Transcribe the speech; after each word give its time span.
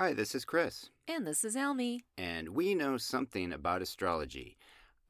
Hi, 0.00 0.14
this 0.14 0.34
is 0.34 0.46
Chris, 0.46 0.88
And 1.06 1.26
this 1.26 1.44
is 1.44 1.54
Almy. 1.54 2.06
and 2.16 2.48
we 2.48 2.74
know 2.74 2.96
something 2.96 3.52
about 3.52 3.82
astrology. 3.82 4.56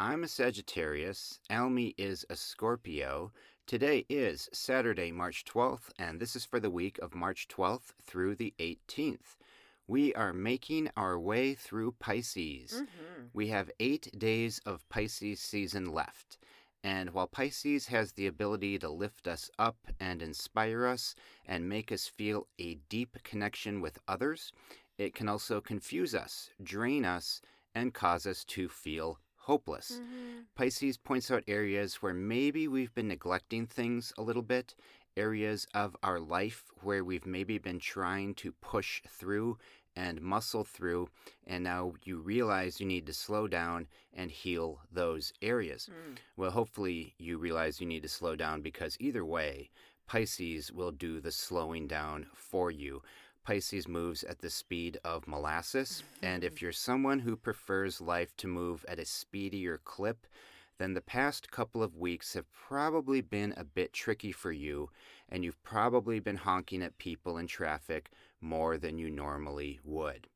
I'm 0.01 0.25
a 0.25 0.27
Sagittarius, 0.27 1.39
Almy 1.49 1.95
is 1.97 2.27
a 2.29 2.35
Scorpio. 2.35 3.31
Today 3.69 4.05
is 4.09 4.49
Saturday, 4.53 5.13
March 5.13 5.45
12th, 5.45 5.91
and 5.97 6.19
this 6.19 6.35
is 6.35 6.45
for 6.45 6.59
the 6.59 6.73
week 6.73 6.99
of 6.99 7.15
March 7.15 7.47
12th 7.47 7.93
through 8.05 8.35
the 8.35 8.53
18th. 8.59 9.37
We 9.87 10.13
are 10.15 10.33
making 10.33 10.91
our 10.97 11.21
way 11.21 11.55
through 11.55 11.95
Pisces. 12.01 12.73
Mm-hmm. 12.73 13.27
We 13.33 13.47
have 13.47 13.71
eight 13.79 14.11
days 14.19 14.61
of 14.67 14.89
Pisces 14.89 15.39
season 15.39 15.85
left. 15.85 16.37
And 16.83 17.11
while 17.11 17.27
Pisces 17.27 17.89
has 17.89 18.13
the 18.13 18.27
ability 18.27 18.79
to 18.79 18.89
lift 18.89 19.29
us 19.29 19.51
up 19.59 19.77
and 19.99 20.23
inspire 20.23 20.87
us 20.87 21.15
and 21.47 21.69
make 21.69 21.93
us 21.93 22.07
feel 22.07 22.47
a 22.59 22.79
deep 22.89 23.19
connection 23.23 23.81
with 23.81 23.99
others, 24.09 24.53
it 24.97 25.15
can 25.15 25.29
also 25.29 25.61
confuse 25.61 26.15
us, 26.15 26.51
drain 26.63 27.05
us, 27.05 27.41
and 27.75 27.95
cause 27.95 28.27
us 28.27 28.45
to 28.45 28.69
feel 28.69 29.19
hopeless. 29.37 30.01
Mm-hmm. 30.03 30.41
Pisces 30.55 30.97
points 30.97 31.31
out 31.31 31.45
areas 31.47 31.97
where 31.97 32.15
maybe 32.15 32.69
we've 32.69 32.95
been 32.95 33.09
neglecting 33.09 33.67
things 33.67 34.13
a 34.19 34.23
little 34.23 34.43
bit, 34.43 34.75
areas 35.17 35.67
of 35.75 35.97
our 36.03 36.21
life 36.21 36.65
where 36.83 37.05
we've 37.05 37.27
maybe 37.27 37.59
been 37.59 37.79
trying 37.79 38.35
to 38.35 38.53
push 38.53 39.03
through 39.09 39.59
and 40.01 40.23
muscle 40.23 40.65
through, 40.65 41.09
and 41.47 41.63
now 41.63 41.93
you 42.05 42.17
realize 42.17 42.81
you 42.81 42.87
need 42.87 43.05
to 43.05 43.13
slow 43.13 43.47
down 43.47 43.87
and 44.15 44.31
heal 44.31 44.81
those 44.91 45.33
areas. 45.43 45.91
Mm. 45.91 46.17
Well, 46.39 46.51
hopefully, 46.51 47.15
you 47.19 47.37
realize 47.37 47.81
you 47.81 47.87
need 47.87 48.03
to 48.05 48.09
slow 48.09 48.35
down 48.35 48.63
because 48.63 48.97
either 48.99 49.27
way, 49.27 49.69
Pisces 50.07 50.73
will 50.73 50.91
do 50.91 51.21
the 51.21 51.31
slowing 51.31 51.87
down 51.87 52.27
for 52.35 52.71
you. 52.71 53.03
Pisces 53.45 53.87
moves 53.87 54.25
at 54.25 54.39
the 54.39 54.49
speed 54.49 54.99
of 55.05 55.29
molasses, 55.29 56.03
and 56.23 56.45
if 56.45 56.55
mm-hmm. 56.55 56.65
you're 56.65 56.73
someone 56.73 57.19
who 57.19 57.37
prefers 57.37 58.01
life 58.01 58.35
to 58.39 58.47
move 58.47 58.85
at 58.89 58.99
a 58.99 59.05
speedier 59.05 59.81
clip, 59.85 60.27
then 60.79 60.95
the 60.95 61.03
past 61.03 61.51
couple 61.51 61.83
of 61.83 61.99
weeks 61.99 62.33
have 62.33 62.51
probably 62.53 63.21
been 63.21 63.53
a 63.59 63.65
bit 63.65 63.93
tricky 63.93 64.33
for 64.33 64.51
you, 64.51 64.89
and 65.29 65.45
you've 65.45 65.63
probably 65.63 66.21
been 66.21 66.39
honking 66.39 66.83
at 66.83 66.97
people 66.97 67.37
in 67.37 67.47
traffic 67.47 68.11
more 68.41 68.79
than 68.79 68.99
you 68.99 69.11
normally 69.11 69.81
would. 69.85 70.29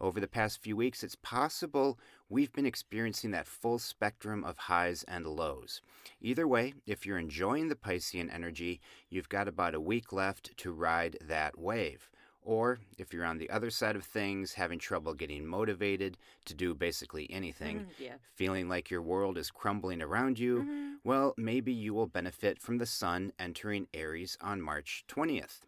Over 0.00 0.20
the 0.20 0.28
past 0.28 0.62
few 0.62 0.76
weeks, 0.76 1.02
it's 1.02 1.16
possible 1.16 1.98
we've 2.28 2.52
been 2.52 2.66
experiencing 2.66 3.32
that 3.32 3.48
full 3.48 3.78
spectrum 3.78 4.44
of 4.44 4.56
highs 4.56 5.04
and 5.08 5.26
lows. 5.26 5.82
Either 6.20 6.46
way, 6.46 6.74
if 6.86 7.04
you're 7.04 7.18
enjoying 7.18 7.68
the 7.68 7.74
Piscean 7.74 8.32
energy, 8.32 8.80
you've 9.10 9.28
got 9.28 9.48
about 9.48 9.74
a 9.74 9.80
week 9.80 10.12
left 10.12 10.56
to 10.58 10.72
ride 10.72 11.18
that 11.20 11.58
wave. 11.58 12.10
Or 12.42 12.78
if 12.96 13.12
you're 13.12 13.26
on 13.26 13.38
the 13.38 13.50
other 13.50 13.68
side 13.68 13.96
of 13.96 14.04
things, 14.04 14.54
having 14.54 14.78
trouble 14.78 15.12
getting 15.12 15.44
motivated 15.44 16.16
to 16.46 16.54
do 16.54 16.74
basically 16.74 17.30
anything, 17.30 17.80
mm-hmm, 17.80 18.02
yeah. 18.02 18.14
feeling 18.34 18.68
like 18.68 18.90
your 18.90 19.02
world 19.02 19.36
is 19.36 19.50
crumbling 19.50 20.00
around 20.00 20.38
you, 20.38 20.60
mm-hmm. 20.60 20.92
well, 21.04 21.34
maybe 21.36 21.72
you 21.72 21.92
will 21.92 22.06
benefit 22.06 22.58
from 22.58 22.78
the 22.78 22.86
sun 22.86 23.32
entering 23.38 23.88
Aries 23.92 24.38
on 24.40 24.62
March 24.62 25.04
20th. 25.08 25.60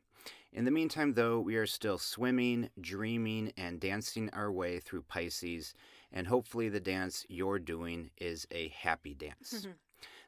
In 0.53 0.65
the 0.65 0.71
meantime, 0.71 1.15
though, 1.15 1.39
we 1.39 1.55
are 1.57 1.67
still 1.67 1.97
swimming, 1.97 2.71
dreaming, 2.81 3.53
and 3.57 3.79
dancing 3.79 4.31
our 4.31 4.51
way 4.51 4.81
through 4.81 5.03
Pisces, 5.03 5.75
and 6.13 6.27
hopefully 6.27 6.69
the 6.69 6.81
dance 6.81 7.25
you're 7.29 7.61
doing 7.61 8.11
is 8.19 8.47
a 8.51 8.69
happy 8.69 9.15
dance. 9.15 9.67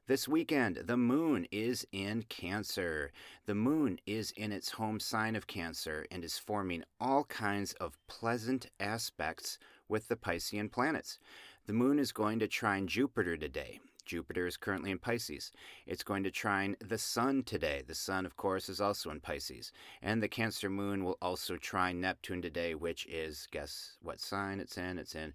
This 0.09 0.27
weekend, 0.27 0.79
the 0.79 0.97
moon 0.97 1.47
is 1.53 1.87
in 1.92 2.25
Cancer. 2.25 3.12
The 3.47 3.55
moon 3.55 4.01
is 4.05 4.33
in 4.33 4.51
its 4.51 4.73
home 4.73 4.98
sign 4.98 5.37
of 5.37 5.47
Cancer 5.47 6.06
and 6.11 6.25
is 6.25 6.39
forming 6.39 6.83
all 6.98 7.23
kinds 7.23 7.73
of 7.75 7.97
pleasant 8.09 8.67
aspects 8.81 9.59
with 9.89 10.09
the 10.09 10.17
Piscean 10.17 10.73
planets. 10.73 11.20
The 11.67 11.73
moon 11.73 12.01
is 12.01 12.11
going 12.11 12.41
to 12.41 12.48
trine 12.48 12.89
Jupiter 12.89 13.36
today. 13.36 13.79
Jupiter 14.05 14.46
is 14.46 14.57
currently 14.57 14.90
in 14.90 14.98
Pisces. 14.98 15.52
It's 15.86 16.02
going 16.02 16.23
to 16.24 16.30
trine 16.30 16.77
the 16.80 16.98
sun 16.98 17.42
today. 17.42 17.83
The 17.86 17.95
sun, 17.95 18.27
of 18.27 18.36
course, 18.36 18.68
is 18.68 18.80
also 18.80 19.11
in 19.11 19.20
Pisces. 19.20 19.73
And 20.02 20.23
the 20.23 20.29
Cancer 20.29 20.68
moon 20.70 21.05
will 21.05 21.18
also 21.23 21.57
trine 21.57 22.01
Neptune 22.01 22.42
today, 22.42 22.74
which 22.74 23.07
is, 23.07 23.48
guess 23.51 23.96
what 24.02 24.20
sign 24.20 24.61
it's 24.61 24.77
in? 24.79 24.98
It's 24.98 25.14
in 25.14 25.35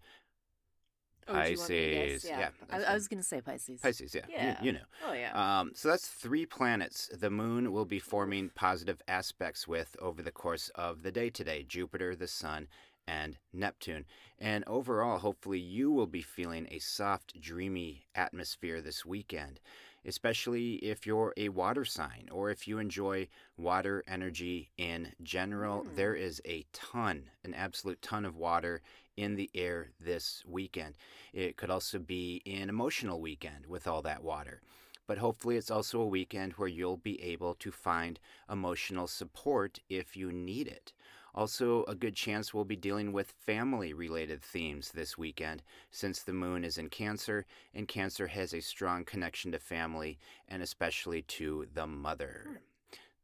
Oh, 1.30 1.34
do 1.44 1.52
you 1.52 1.58
want 1.58 1.70
me 1.70 1.76
to 1.76 1.92
guess? 1.92 2.04
Pisces. 2.08 2.30
Yeah. 2.30 2.40
Yeah, 2.40 2.50
I, 2.72 2.84
I 2.84 2.94
was 2.94 3.08
going 3.10 3.20
to 3.22 3.28
say 3.28 3.42
Pisces. 3.42 3.82
Pisces, 3.82 4.16
yeah. 4.16 4.22
You- 4.30 4.36
Yeah. 4.36 4.64
You, 4.64 4.72
know. 4.72 4.80
Oh, 5.06 5.12
yeah. 5.14 5.60
Um, 5.60 5.72
so 5.76 5.90
that's 5.90 6.08
three 6.08 6.46
planets 6.46 7.10
the 7.14 7.30
moon 7.30 7.74
will 7.74 7.84
be 7.84 8.00
forming 8.00 8.50
positive 8.56 9.02
aspects 9.10 9.68
with 9.68 9.98
over 10.00 10.22
the 10.22 10.32
course 10.32 10.70
of 10.76 11.04
the 11.04 11.12
day 11.12 11.30
today 11.30 11.66
Jupiter, 11.68 12.16
the 12.16 12.28
sun, 12.28 12.68
and 13.08 13.38
Neptune. 13.54 14.06
And 14.38 14.64
overall, 14.68 15.20
hopefully, 15.20 15.60
you 15.60 15.92
will 15.92 16.08
be 16.08 16.22
feeling 16.22 16.68
a 16.70 16.80
soft, 16.80 17.40
dreamy 17.40 18.06
atmosphere 18.14 18.82
this 18.82 19.06
weekend, 19.06 19.60
especially 20.06 20.76
if 20.76 21.08
you're 21.08 21.34
a 21.38 21.50
water 21.50 21.86
sign 21.86 22.30
or 22.32 22.52
if 22.52 22.68
you 22.68 22.78
enjoy 22.78 23.28
water 23.58 24.04
energy 24.08 24.72
in 24.78 25.14
general. 25.24 25.84
Mm. 25.84 25.96
There 25.96 26.16
is 26.16 26.42
a 26.46 26.66
ton, 26.74 27.30
an 27.44 27.54
absolute 27.54 28.02
ton 28.02 28.26
of 28.26 28.36
water 28.36 28.82
in 29.16 29.36
the 29.36 29.50
air 29.56 29.90
this 30.00 30.44
weekend. 30.48 30.96
It 31.34 31.58
could 31.58 31.72
also 31.72 31.98
be 31.98 32.42
an 32.46 32.70
emotional 32.70 33.20
weekend 33.20 33.66
with 33.66 33.88
all 33.88 34.04
that 34.04 34.24
water. 34.24 34.62
But 35.08 35.18
hopefully, 35.20 35.56
it's 35.56 35.72
also 35.72 36.02
a 36.02 36.06
weekend 36.06 36.54
where 36.54 36.68
you'll 36.68 36.98
be 36.98 37.22
able 37.24 37.56
to 37.56 37.72
find 37.72 38.20
emotional 38.52 39.08
support 39.08 39.80
if 39.90 40.18
you 40.18 40.32
need 40.34 40.68
it. 40.68 40.92
Also, 41.38 41.84
a 41.84 41.94
good 41.94 42.16
chance 42.16 42.52
we'll 42.52 42.66
be 42.66 42.76
dealing 42.76 43.14
with 43.14 43.36
family 43.46 43.94
related 43.94 44.42
themes 44.42 44.90
this 44.90 45.20
weekend 45.20 45.62
since 45.92 46.24
the 46.24 46.34
moon 46.34 46.64
is 46.64 46.80
in 46.80 46.90
Cancer, 46.90 47.46
and 47.76 47.88
Cancer 47.88 48.26
has 48.26 48.56
a 48.56 48.60
strong 48.60 49.06
connection 49.06 49.52
to 49.52 49.60
family 49.60 50.18
and 50.48 50.64
especially 50.64 51.22
to 51.22 51.68
the 51.76 51.86
mother. 51.86 52.60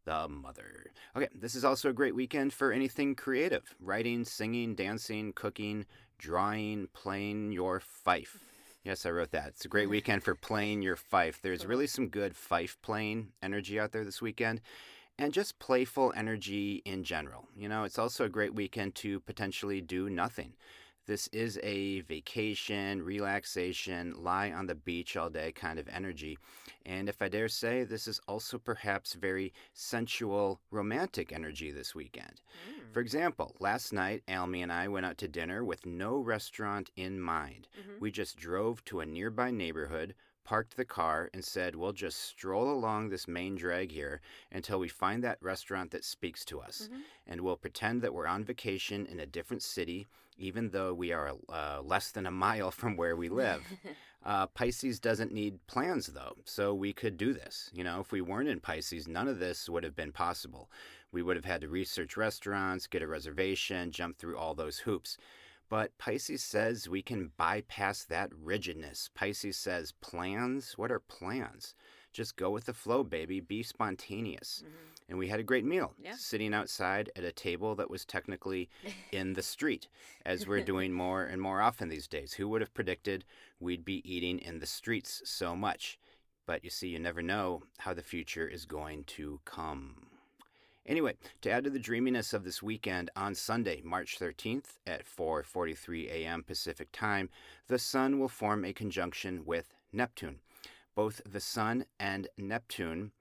The 0.05 0.27
mother. 0.29 0.91
Okay, 1.17 1.29
this 1.33 1.55
is 1.55 1.65
also 1.65 1.89
a 1.89 1.93
great 1.93 2.13
weekend 2.13 2.53
for 2.53 2.71
anything 2.71 3.15
creative 3.15 3.73
writing, 3.79 4.25
singing, 4.25 4.75
dancing, 4.75 5.33
cooking, 5.33 5.87
drawing, 6.19 6.89
playing 6.93 7.51
your 7.51 7.79
fife. 7.79 8.37
Yes, 8.83 9.07
I 9.07 9.09
wrote 9.09 9.31
that. 9.31 9.47
It's 9.47 9.65
a 9.65 9.69
great 9.69 9.89
weekend 9.89 10.23
for 10.23 10.35
playing 10.35 10.83
your 10.83 10.97
fife. 10.97 11.39
There's 11.41 11.65
really 11.65 11.87
some 11.87 12.09
good 12.09 12.35
fife 12.35 12.77
playing 12.83 13.29
energy 13.41 13.79
out 13.79 13.91
there 13.91 14.05
this 14.05 14.21
weekend 14.21 14.61
and 15.17 15.33
just 15.33 15.59
playful 15.59 16.13
energy 16.15 16.81
in 16.85 17.03
general. 17.03 17.47
You 17.55 17.69
know, 17.69 17.83
it's 17.83 17.99
also 17.99 18.25
a 18.25 18.29
great 18.29 18.53
weekend 18.53 18.95
to 18.95 19.19
potentially 19.21 19.81
do 19.81 20.09
nothing. 20.09 20.53
This 21.05 21.27
is 21.27 21.59
a 21.63 21.99
vacation, 22.01 23.01
relaxation, 23.03 24.13
lie 24.17 24.53
on 24.53 24.67
the 24.67 24.75
beach 24.75 25.17
all 25.17 25.29
day 25.29 25.51
kind 25.51 25.77
of 25.77 25.89
energy. 25.89 26.37
And 26.85 27.09
if 27.09 27.21
I 27.21 27.27
dare 27.27 27.49
say, 27.49 27.83
this 27.83 28.07
is 28.07 28.21
also 28.25 28.57
perhaps 28.57 29.13
very 29.13 29.51
sensual, 29.73 30.61
romantic 30.71 31.33
energy 31.33 31.71
this 31.71 31.93
weekend. 31.93 32.41
For 32.93 33.01
mm. 33.01 33.05
example, 33.05 33.53
last 33.59 33.91
night, 33.91 34.23
Almy 34.29 34.61
and 34.61 34.71
I 34.71 34.87
went 34.87 35.05
out 35.05 35.17
to 35.19 35.27
dinner 35.27 35.65
with 35.65 35.85
no 35.85 36.19
restaurant 36.19 36.89
in 36.95 37.19
mind. 37.19 37.67
Mm-hmm. 37.77 37.99
We 37.99 38.09
just 38.09 38.37
drove 38.37 38.85
to 38.85 39.01
a 39.01 39.05
nearby 39.05 39.51
neighborhood, 39.51 40.15
parked 40.43 40.75
the 40.77 40.85
car, 40.85 41.29
and 41.33 41.43
said, 41.43 41.75
We'll 41.75 41.93
just 41.93 42.19
stroll 42.19 42.71
along 42.71 43.09
this 43.09 43.27
main 43.27 43.55
drag 43.55 43.91
here 43.91 44.21
until 44.51 44.79
we 44.79 44.87
find 44.87 45.23
that 45.23 45.41
restaurant 45.41 45.91
that 45.91 46.03
speaks 46.05 46.45
to 46.45 46.59
us. 46.59 46.89
And 47.27 47.41
we'll 47.41 47.57
pretend 47.57 48.01
that 48.01 48.13
we're 48.13 48.27
on 48.27 48.43
vacation 48.43 49.05
in 49.05 49.19
a 49.19 49.25
different 49.25 49.63
city, 49.63 50.07
even 50.37 50.69
though 50.69 50.93
we 50.93 51.11
are 51.11 51.33
uh, 51.49 51.81
less 51.83 52.11
than 52.11 52.25
a 52.25 52.31
mile 52.31 52.71
from 52.79 52.95
where 52.97 53.15
we 53.15 53.29
live. 53.43 53.63
Uh, 54.25 54.47
Pisces 54.47 54.99
doesn't 54.99 55.33
need 55.33 55.65
plans, 55.67 56.07
though, 56.07 56.35
so 56.45 56.73
we 56.73 56.93
could 56.93 57.17
do 57.17 57.33
this. 57.33 57.69
You 57.73 57.83
know, 57.83 57.99
if 57.99 58.11
we 58.11 58.21
weren't 58.21 58.47
in 58.47 58.59
Pisces, 58.61 59.07
none 59.07 59.27
of 59.27 59.39
this 59.39 59.69
would 59.69 59.83
have 59.83 59.95
been 59.95 60.13
possible. 60.13 60.69
We 61.11 61.21
would 61.21 61.35
have 61.35 61.45
had 61.45 61.61
to 61.61 61.67
research 61.67 62.17
restaurants, 62.17 62.87
get 62.87 63.01
a 63.01 63.07
reservation, 63.07 63.91
jump 63.91 64.17
through 64.17 64.37
all 64.37 64.55
those 64.55 64.79
hoops. 64.79 65.17
But 65.73 65.97
Pisces 65.97 66.43
says 66.43 66.87
we 66.87 67.01
can 67.01 67.31
bypass 67.35 68.03
that 68.03 68.29
rigidness. 68.31 69.09
Pisces 69.15 69.57
says, 69.57 69.91
plans? 70.01 70.73
What 70.77 70.91
are 70.91 70.99
plans? 70.99 71.73
Just 72.11 72.35
go 72.35 72.51
with 72.51 72.65
the 72.65 72.75
flow, 72.75 73.03
baby. 73.03 73.39
Be 73.39 73.63
spontaneous. 73.63 74.61
Mm-hmm. 74.63 74.75
And 75.09 75.17
we 75.17 75.29
had 75.29 75.39
a 75.39 75.43
great 75.43 75.65
meal, 75.65 75.95
Yeah. 75.97 76.13
sitting 76.15 76.53
outside 76.53 77.09
at 77.15 77.23
a 77.23 77.31
table 77.31 77.73
that 77.73 77.89
was 77.89 78.05
technically 78.05 78.69
in 79.11 79.33
the 79.33 79.41
street, 79.41 79.87
as 80.27 80.45
we're 80.45 80.61
doing 80.73 80.93
more 80.93 81.23
and 81.23 81.41
more 81.41 81.59
often 81.59 81.89
these 81.89 82.07
days. 82.07 82.33
Who 82.33 82.47
would 82.49 82.61
have 82.61 82.75
predicted 82.75 83.25
we'd 83.59 83.83
be 83.83 84.07
eating 84.07 84.37
in 84.37 84.59
the 84.59 84.67
streets 84.67 85.23
so 85.25 85.55
much? 85.55 85.97
But 86.45 86.63
you 86.63 86.69
see, 86.69 86.89
you 86.89 86.99
never 86.99 87.23
know 87.23 87.63
how 87.79 87.95
the 87.95 88.03
future 88.03 88.47
is 88.47 88.65
going 88.65 89.05
to 89.05 89.39
come. 89.43 90.05
Anyway, 90.85 91.15
to 91.41 91.49
add 91.49 91.63
to 91.63 91.69
the 91.69 91.79
dreaminess 91.79 92.33
of 92.33 92.43
this 92.43 92.61
weekend, 92.61 93.09
on 93.15 93.33
Sunday, 93.35 93.81
March 93.83 94.19
13th 94.19 94.79
at 94.85 95.05
4:43 95.05 96.09
a.m. 96.09 96.43
Pacific 96.43 96.89
Time, 96.91 97.29
the 97.67 97.79
sun 97.79 98.19
will 98.19 98.29
form 98.29 98.65
a 98.65 98.73
conjunction 98.73 99.45
with 99.45 99.73
Neptune. 99.91 100.39
Both 100.95 101.21
the 101.25 101.39
sun 101.39 101.85
and 101.99 102.27
Neptune 102.37 103.11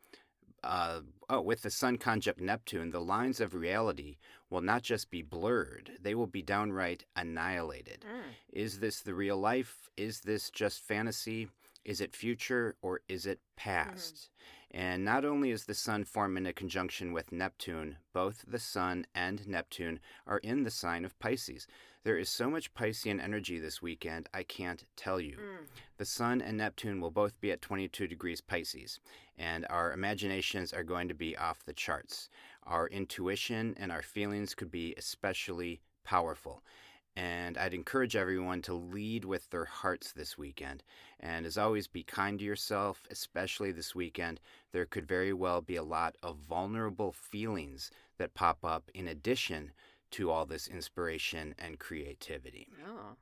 uh, 0.64 1.00
oh, 1.28 1.40
with 1.40 1.62
the 1.62 1.70
Sun 1.70 1.98
conjunct 1.98 2.40
Neptune, 2.40 2.90
the 2.90 3.00
lines 3.00 3.40
of 3.40 3.54
reality 3.54 4.16
will 4.48 4.60
not 4.60 4.82
just 4.82 5.10
be 5.10 5.22
blurred, 5.22 5.90
they 6.00 6.14
will 6.14 6.26
be 6.26 6.42
downright 6.42 7.04
annihilated. 7.16 8.04
Mm. 8.08 8.32
Is 8.52 8.78
this 8.78 9.00
the 9.00 9.14
real 9.14 9.36
life? 9.36 9.90
Is 9.96 10.20
this 10.20 10.50
just 10.50 10.80
fantasy? 10.80 11.48
Is 11.84 12.00
it 12.00 12.14
future 12.14 12.76
or 12.82 13.00
is 13.08 13.26
it 13.26 13.40
past? 13.56 14.30
And 14.70 15.04
not 15.04 15.24
only 15.24 15.50
is 15.50 15.64
the 15.64 15.74
Sun 15.74 16.04
forming 16.04 16.46
a 16.46 16.52
conjunction 16.52 17.12
with 17.12 17.30
Neptune, 17.30 17.98
both 18.14 18.44
the 18.48 18.58
Sun 18.58 19.06
and 19.14 19.46
Neptune 19.46 20.00
are 20.26 20.38
in 20.38 20.62
the 20.62 20.70
sign 20.70 21.04
of 21.04 21.18
Pisces. 21.18 21.66
There 22.04 22.16
is 22.16 22.30
so 22.30 22.48
much 22.48 22.72
Piscean 22.72 23.22
energy 23.22 23.58
this 23.58 23.82
weekend, 23.82 24.28
I 24.32 24.42
can't 24.44 24.84
tell 24.96 25.20
you. 25.20 25.36
Mm. 25.36 25.66
The 25.98 26.06
Sun 26.06 26.40
and 26.40 26.56
Neptune 26.56 27.00
will 27.00 27.10
both 27.10 27.38
be 27.40 27.52
at 27.52 27.60
22 27.60 28.08
degrees 28.08 28.40
Pisces, 28.40 28.98
and 29.36 29.66
our 29.68 29.92
imaginations 29.92 30.72
are 30.72 30.82
going 30.82 31.08
to 31.08 31.14
be 31.14 31.36
off 31.36 31.64
the 31.64 31.74
charts. 31.74 32.30
Our 32.64 32.88
intuition 32.88 33.74
and 33.78 33.92
our 33.92 34.02
feelings 34.02 34.54
could 34.54 34.70
be 34.70 34.94
especially 34.96 35.82
powerful. 36.02 36.62
And 37.14 37.58
I'd 37.58 37.74
encourage 37.74 38.16
everyone 38.16 38.62
to 38.62 38.74
lead 38.74 39.24
with 39.24 39.50
their 39.50 39.66
hearts 39.66 40.12
this 40.12 40.38
weekend. 40.38 40.82
And 41.20 41.44
as 41.44 41.58
always, 41.58 41.86
be 41.86 42.02
kind 42.02 42.38
to 42.38 42.44
yourself, 42.44 43.02
especially 43.10 43.70
this 43.70 43.94
weekend. 43.94 44.40
There 44.72 44.86
could 44.86 45.06
very 45.06 45.32
well 45.32 45.60
be 45.60 45.76
a 45.76 45.82
lot 45.82 46.16
of 46.22 46.38
vulnerable 46.48 47.12
feelings 47.12 47.90
that 48.18 48.34
pop 48.34 48.64
up 48.64 48.90
in 48.94 49.08
addition 49.08 49.72
to 50.12 50.30
all 50.30 50.46
this 50.46 50.68
inspiration 50.68 51.54
and 51.58 51.78
creativity. 51.78 52.68
Oh. 52.86 53.16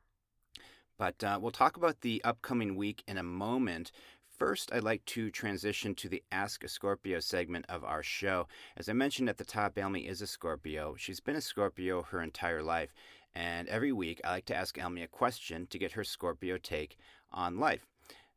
But 0.99 1.25
uh, 1.25 1.39
we'll 1.41 1.51
talk 1.51 1.77
about 1.77 2.03
the 2.03 2.23
upcoming 2.25 2.77
week 2.77 3.03
in 3.09 3.17
a 3.17 3.23
moment. 3.23 3.91
First, 4.39 4.73
I'd 4.73 4.83
like 4.83 5.05
to 5.07 5.31
transition 5.31 5.95
to 5.97 6.09
the 6.09 6.23
Ask 6.33 6.65
a 6.65 6.69
Scorpio 6.69 7.21
segment 7.21 7.67
of 7.69 7.85
our 7.85 8.03
show. 8.03 8.49
As 8.77 8.89
I 8.89 8.93
mentioned 8.93 9.29
at 9.29 9.39
the 9.39 9.45
top, 9.45 9.75
Elmi 9.75 10.09
is 10.09 10.23
a 10.23 10.27
Scorpio. 10.27 10.95
She's 10.99 11.21
been 11.21 11.37
a 11.37 11.41
Scorpio 11.41 12.03
her 12.03 12.23
entire 12.23 12.63
life. 12.63 12.93
And 13.35 13.69
every 13.69 13.93
week, 13.93 14.21
I 14.25 14.31
like 14.31 14.47
to 14.47 14.57
ask 14.57 14.77
Elmi 14.77 15.05
a 15.05 15.09
question 15.09 15.67
to 15.69 15.79
get 15.79 15.93
her 15.93 16.05
Scorpio 16.05 16.59
take 16.59 16.97
on 17.33 17.59
life. 17.59 17.87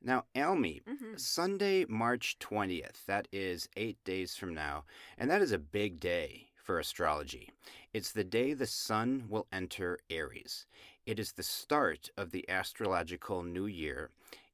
Now, 0.01 0.25
Elmi, 0.35 0.81
hmm 0.85 1.15
Sunday, 1.15 1.85
March 1.87 2.37
20th, 2.39 3.05
that 3.07 3.27
is 3.31 3.69
eight 3.77 3.97
days 4.03 4.35
from 4.35 4.53
now, 4.53 4.83
and 5.17 5.29
that 5.29 5.41
is 5.41 5.51
a 5.51 5.57
big 5.57 5.99
day 5.99 6.47
for 6.55 6.79
astrology. 6.79 7.49
It's 7.93 8.11
the 8.11 8.23
day 8.23 8.53
the 8.53 8.67
sun 8.67 9.25
will 9.29 9.47
enter 9.51 9.99
Aries. 10.09 10.65
It 11.05 11.19
is 11.19 11.33
the 11.33 11.43
start 11.43 12.09
of 12.17 12.31
the 12.31 12.47
astrological 12.49 13.43
new 13.43 13.65
year. 13.65 14.09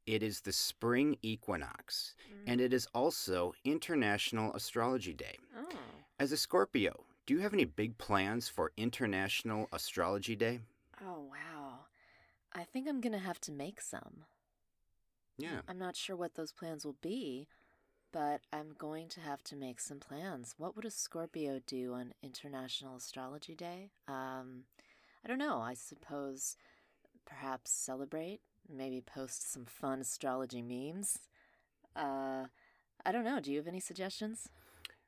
It 0.06 0.24
is 0.24 0.42
the 0.42 0.52
spring 0.52 1.18
equinox, 1.22 2.16
and 2.48 2.60
it 2.60 2.74
is 2.74 2.88
also 2.94 3.54
International 3.64 4.54
Astrology 4.54 5.14
Day. 5.14 5.38
Oh. 5.58 5.70
As 6.20 6.32
a 6.32 6.38
Scorpio, 6.38 7.06
do 7.30 7.36
you 7.36 7.42
have 7.42 7.54
any 7.54 7.66
big 7.66 8.00
plans 8.00 8.50
for 8.50 8.72
International 8.76 9.70
Astrology 9.72 10.36
Day? 10.36 10.62
Oh, 11.00 11.30
wow. 11.30 11.82
I 12.56 12.64
think 12.64 12.88
I'm 12.88 13.02
going 13.02 13.14
to 13.14 13.20
have 13.20 13.40
to 13.42 13.52
make 13.52 13.82
some. 13.82 14.24
Yeah. 15.38 15.62
I'm 15.68 15.78
not 15.78 15.96
sure 15.96 16.16
what 16.16 16.34
those 16.34 16.52
plans 16.52 16.84
will 16.84 16.98
be, 17.04 17.48
but 18.12 18.42
I'm 18.52 18.74
going 18.76 19.10
to 19.10 19.20
have 19.20 19.44
to 19.44 19.56
make 19.56 19.80
some 19.80 20.00
plans. 20.00 20.56
What 20.58 20.76
would 20.76 20.86
a 20.86 20.90
Scorpio 20.90 21.62
do 21.68 21.94
on 21.94 22.16
International 22.24 22.96
Astrology 22.96 23.54
Day? 23.54 23.92
Um, 24.08 24.64
I 25.24 25.28
don't 25.28 25.38
know. 25.38 25.60
I 25.60 25.76
suppose 25.76 26.58
perhaps 27.28 27.70
celebrate, 27.70 28.40
maybe 28.68 29.02
post 29.02 29.52
some 29.54 29.66
fun 29.66 30.02
astrology 30.02 30.64
memes. 30.64 31.20
Uh, 31.96 32.46
I 33.06 33.12
don't 33.12 33.24
know. 33.24 33.40
Do 33.40 33.52
you 33.52 33.60
have 33.60 33.68
any 33.68 33.82
suggestions? 33.82 34.50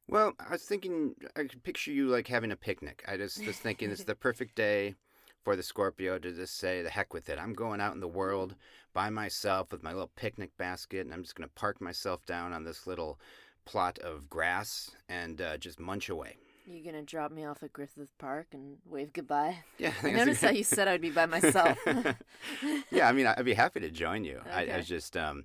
Well, 0.08 0.34
I 0.40 0.52
was 0.52 0.64
thinking 0.64 1.16
I 1.36 1.44
could 1.44 1.64
picture 1.64 1.92
you 1.92 2.08
like 2.08 2.28
having 2.28 2.52
a 2.52 2.56
picnic. 2.56 3.04
I 3.08 3.18
just 3.18 3.46
was 3.46 3.58
thinking 3.58 3.92
it's 3.92 4.04
the 4.04 4.16
perfect 4.16 4.56
day 4.56 4.96
for 5.44 5.56
the 5.56 5.64
Scorpio 5.64 6.20
to 6.20 6.32
just 6.32 6.58
say, 6.58 6.82
the 6.82 6.90
heck 6.90 7.14
with 7.14 7.30
it. 7.30 7.40
I'm 7.40 7.54
going 7.54 7.82
out 7.82 7.94
in 7.94 8.00
the 8.00 8.08
world 8.08 8.56
by 8.94 9.10
myself 9.10 9.72
with 9.72 9.84
my 9.84 9.92
little 9.92 10.12
picnic 10.16 10.52
basket, 10.58 11.06
and 11.06 11.14
I'm 11.14 11.24
just 11.24 11.36
going 11.36 11.48
to 11.48 11.56
park 11.56 11.82
myself 11.82 12.26
down 12.26 12.54
on 12.54 12.64
this 12.64 12.86
little 12.86 13.20
plot 13.66 13.98
of 14.00 14.30
grass 14.30 14.92
and 15.08 15.42
uh, 15.42 15.58
just 15.58 15.80
munch 15.80 16.10
away. 16.10 16.38
You 16.74 16.84
gonna 16.84 17.04
drop 17.04 17.32
me 17.32 17.46
off 17.46 17.64
at 17.64 17.74
Griffith 17.74 18.18
Park 18.18 18.48
and 18.54 18.78
wave 18.86 19.14
goodbye? 19.14 19.58
Yeah, 19.78 19.94
I 20.04 20.10
a 20.10 20.14
noticed 20.14 20.42
how 20.42 20.52
you 20.52 20.64
said 20.64 20.88
I'd 20.88 21.02
be 21.02 21.10
by 21.10 21.26
myself. 21.26 21.78
yeah, 22.92 23.08
I 23.08 23.12
mean, 23.12 23.28
I'd 23.28 23.46
be 23.46 23.54
happy 23.54 23.80
to 23.82 23.90
join 23.90 24.24
you. 24.24 24.42
I, 24.52 24.68
I 24.68 24.78
was 24.78 24.88
just, 24.88 25.18
um, 25.18 25.44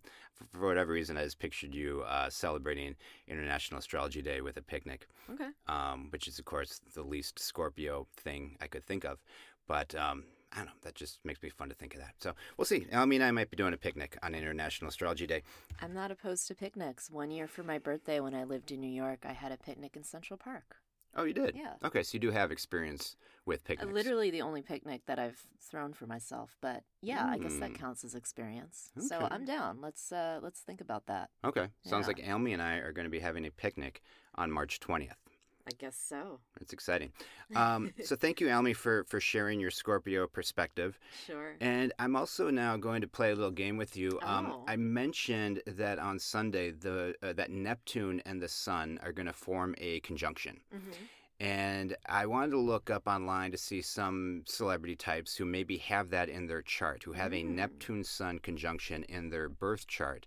for 0.53 0.67
whatever 0.67 0.93
reason, 0.93 1.17
I 1.17 1.25
just 1.25 1.39
pictured 1.39 1.75
you 1.75 2.03
uh, 2.07 2.29
celebrating 2.31 2.97
International 3.27 3.81
Astrology 3.81 4.23
Day 4.23 4.41
with 4.41 4.57
a 4.57 4.63
picnic. 4.63 5.09
okay. 5.33 5.49
um, 5.67 6.09
which 6.11 6.29
is, 6.29 6.39
of 6.39 6.45
course, 6.45 6.81
the 6.95 7.03
least 7.03 7.39
Scorpio 7.39 8.07
thing 8.17 8.57
I 8.61 8.67
could 8.67 8.85
think 8.85 9.05
of. 9.05 9.19
But 9.67 9.95
um, 9.95 10.25
I 10.53 10.59
don't 10.59 10.67
know. 10.67 10.73
That 10.83 10.95
just 10.95 11.19
makes 11.25 11.43
me 11.43 11.49
fun 11.49 11.69
to 11.69 11.75
think 11.75 11.95
of 11.95 12.01
that. 12.01 12.15
So 12.19 12.35
we'll 12.57 12.65
see. 12.65 12.87
I 12.93 13.05
mean, 13.05 13.23
I 13.23 13.31
might 13.31 13.51
be 13.51 13.57
doing 13.57 13.75
a 13.75 13.79
picnic 13.79 14.17
on 14.23 14.35
International 14.35 14.89
Astrology 14.89 15.27
Day. 15.27 15.43
I'm 15.83 15.93
not 15.93 16.11
opposed 16.11 16.47
to 16.49 16.55
picnics. 16.55 17.11
One 17.11 17.31
year 17.31 17.47
for 17.47 17.63
my 17.63 17.79
birthday 17.79 18.21
when 18.21 18.35
I 18.35 18.45
lived 18.45 18.71
in 18.71 18.81
New 18.81 18.93
York, 18.93 19.25
I 19.29 19.33
had 19.33 19.53
a 19.53 19.57
picnic 19.57 19.97
in 19.97 20.05
Central 20.05 20.37
Park. 20.37 20.77
Oh, 21.17 21.25
you 21.25 21.33
did? 21.33 21.57
Yeah. 21.57 21.75
Okay, 21.85 22.03
so 22.03 22.15
you 22.15 22.21
do 22.21 22.31
have 22.31 22.53
experience 22.53 23.17
with 23.47 23.61
Uh, 23.61 23.69
picnics. 23.69 23.93
Literally 23.95 24.31
the 24.31 24.43
only 24.43 24.63
picnic 24.63 25.03
that 25.07 25.19
I've 25.19 25.41
thrown 25.61 25.93
for 25.95 26.07
myself, 26.07 26.57
but 26.61 26.85
yeah, 27.03 27.27
I 27.29 27.39
guess 27.39 27.59
that 27.59 27.73
Mm. 27.73 27.79
counts 27.79 28.05
as 28.05 28.15
experience. 28.15 28.91
So 29.01 29.27
I'm 29.31 29.45
down. 29.45 29.81
Let's 29.81 30.13
uh 30.13 30.41
let's 30.43 30.61
think 30.61 30.81
about 30.81 31.07
that. 31.07 31.31
Okay, 31.45 31.69
sounds 31.83 32.07
Yeah. 32.07 32.15
like 32.15 32.29
Almy 32.29 32.53
and 32.53 32.63
I 32.63 32.77
are 32.77 32.93
going 32.93 33.05
to 33.05 33.11
be 33.11 33.21
having 33.21 33.47
a 33.47 33.51
picnic 33.51 34.03
on 34.35 34.51
March 34.51 34.79
20th. 34.81 35.26
I 35.69 35.73
guess 35.79 35.97
so. 35.97 36.39
It's 36.61 36.73
exciting. 36.73 37.11
Um, 37.57 37.93
so 38.05 38.15
thank 38.15 38.41
you, 38.41 38.49
Almy, 38.49 38.73
for, 38.73 39.05
for 39.05 39.19
sharing 39.19 39.59
your 39.59 39.71
Scorpio 39.73 40.27
perspective. 40.29 40.99
Sure. 41.27 41.57
And 41.61 41.93
I'm 41.99 42.15
also 42.15 42.51
now 42.51 42.77
going 42.77 43.01
to 43.01 43.09
play 43.09 43.33
a 43.33 43.35
little 43.35 43.51
game 43.51 43.77
with 43.77 43.97
you. 43.97 44.19
Um, 44.23 44.47
Oh. 44.47 44.65
I 44.69 44.77
mentioned 44.77 45.63
that 45.67 45.99
on 45.99 46.19
Sunday, 46.21 46.71
the 46.71 47.15
uh, 47.23 47.33
that 47.33 47.51
Neptune 47.51 48.23
and 48.25 48.41
the 48.41 48.49
Sun 48.49 49.01
are 49.03 49.13
going 49.13 49.27
to 49.27 49.33
form 49.33 49.75
a 49.79 49.99
conjunction. 50.01 50.61
hmm 50.71 50.93
And 51.41 51.97
I 52.09 52.27
wanted 52.27 52.53
to 52.53 52.59
look 52.61 52.89
up 52.89 53.07
online 53.09 53.51
to 53.51 53.59
see 53.59 53.83
some 53.83 54.43
celebrity 54.47 54.97
types 54.97 55.37
who 55.37 55.45
maybe 55.45 55.79
have 55.79 56.11
that 56.11 56.29
in 56.29 56.47
their 56.47 56.63
chart, 56.63 57.03
who 57.03 57.13
have 57.13 57.33
a 57.35 57.43
Mm. 57.43 57.57
Neptune 57.57 58.05
Sun 58.05 58.39
conjunction 58.39 59.03
in 59.05 59.31
their 59.31 59.49
birth 59.49 59.87
chart 59.89 60.27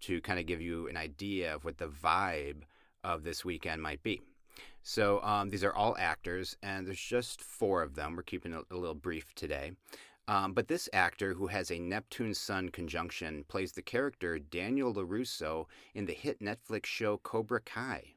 to 0.00 0.20
kind 0.22 0.38
of 0.40 0.46
give 0.46 0.60
you 0.62 0.88
an 0.88 0.96
idea 0.96 1.54
of 1.54 1.64
what 1.64 1.76
the 1.78 1.88
vibe 1.88 2.62
of 3.04 3.22
this 3.22 3.44
weekend 3.44 3.82
might 3.82 4.02
be. 4.02 4.20
So 4.88 5.22
um, 5.22 5.50
these 5.50 5.64
are 5.64 5.74
all 5.74 5.94
actors, 5.98 6.56
and 6.62 6.86
there's 6.86 6.98
just 6.98 7.42
four 7.42 7.82
of 7.82 7.94
them. 7.94 8.16
We're 8.16 8.22
keeping 8.22 8.54
it 8.54 8.64
a 8.70 8.74
little 8.74 8.94
brief 8.94 9.34
today. 9.34 9.72
Um, 10.28 10.54
but 10.54 10.68
this 10.68 10.88
actor, 10.94 11.34
who 11.34 11.48
has 11.48 11.70
a 11.70 11.78
Neptune 11.78 12.32
Sun 12.32 12.70
conjunction, 12.70 13.44
plays 13.48 13.72
the 13.72 13.82
character 13.82 14.38
Daniel 14.38 14.94
LaRusso 14.94 15.66
in 15.94 16.06
the 16.06 16.14
hit 16.14 16.40
Netflix 16.40 16.86
show 16.86 17.18
Cobra 17.18 17.60
Kai. 17.60 18.14